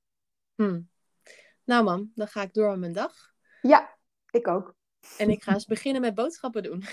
[0.54, 0.88] Hmm.
[1.64, 3.12] Nou mam, dan ga ik door met mijn dag.
[3.60, 3.96] Ja,
[4.30, 4.76] ik ook.
[5.18, 6.84] En ik ga eens beginnen met boodschappen doen.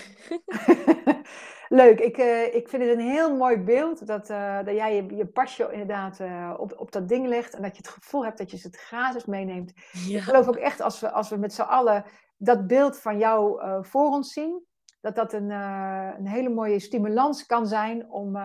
[1.68, 5.16] Leuk, ik, uh, ik vind het een heel mooi beeld dat, uh, dat jij je,
[5.16, 8.38] je pasje inderdaad uh, op, op dat ding legt en dat je het gevoel hebt
[8.38, 9.72] dat je het gratis meeneemt.
[9.92, 10.16] Ja.
[10.16, 12.04] Ik geloof ook echt als we, als we met z'n allen
[12.36, 14.64] dat beeld van jou voor ons zien,
[15.00, 18.36] dat dat een, een hele mooie stimulans kan zijn om,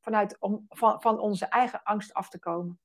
[0.00, 2.78] vanuit, om van, van onze eigen angst af te komen.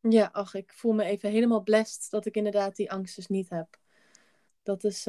[0.00, 3.50] Ja, ach, ik voel me even helemaal blessed dat ik inderdaad die angst dus niet
[3.50, 3.78] heb.
[4.62, 5.06] Dat is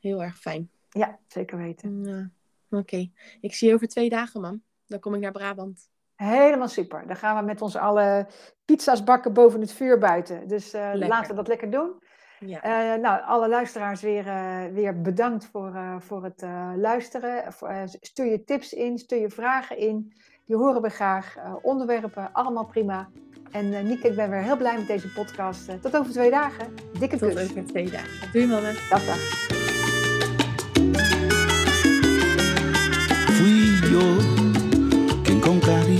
[0.00, 0.70] heel erg fijn.
[0.88, 2.04] Ja, zeker weten.
[2.04, 2.30] Ja.
[2.78, 4.62] Oké, ik zie je over twee dagen, man.
[4.86, 5.90] Dan kom ik naar Brabant.
[6.14, 7.06] Helemaal super.
[7.06, 8.28] Dan gaan we met ons alle
[8.64, 10.48] pizza's bakken boven het vuur buiten.
[10.48, 12.02] Dus uh, laten we dat lekker doen.
[12.40, 12.94] Ja.
[12.94, 16.42] Uh, nou, alle luisteraars weer, uh, weer bedankt voor, voor het
[16.76, 17.54] luisteren.
[18.00, 20.12] stuur je tips in, stuur je vragen in.
[20.44, 21.36] Die horen we graag.
[21.62, 23.08] onderwerpen, allemaal prima.
[23.50, 25.80] En Nieke, ik ben weer heel blij met deze podcast.
[25.82, 26.74] tot over twee dagen.
[26.98, 27.34] Dikke kus.
[27.34, 28.32] Tot over twee dagen.
[28.32, 28.74] Doei mannen.
[28.74, 29.57] Dag, dag.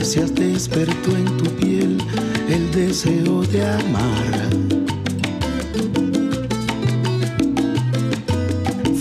[0.08, 1.98] Caricias despertó en tu piel
[2.48, 4.48] el deseo de amar.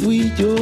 [0.03, 0.53] Fui yo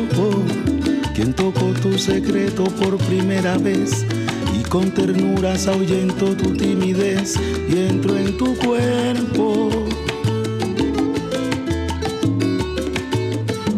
[1.16, 4.06] quien tocó tu secreto por primera vez
[4.54, 9.72] y con ternuras ahuyentó tu timidez y entró en tu cuerpo.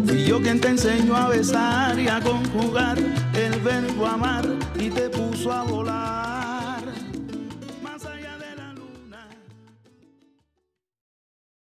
[0.06, 4.44] Fui yo quien te enseñó a besar y a conjugar el verbo amar
[4.78, 6.27] y te puso a volar.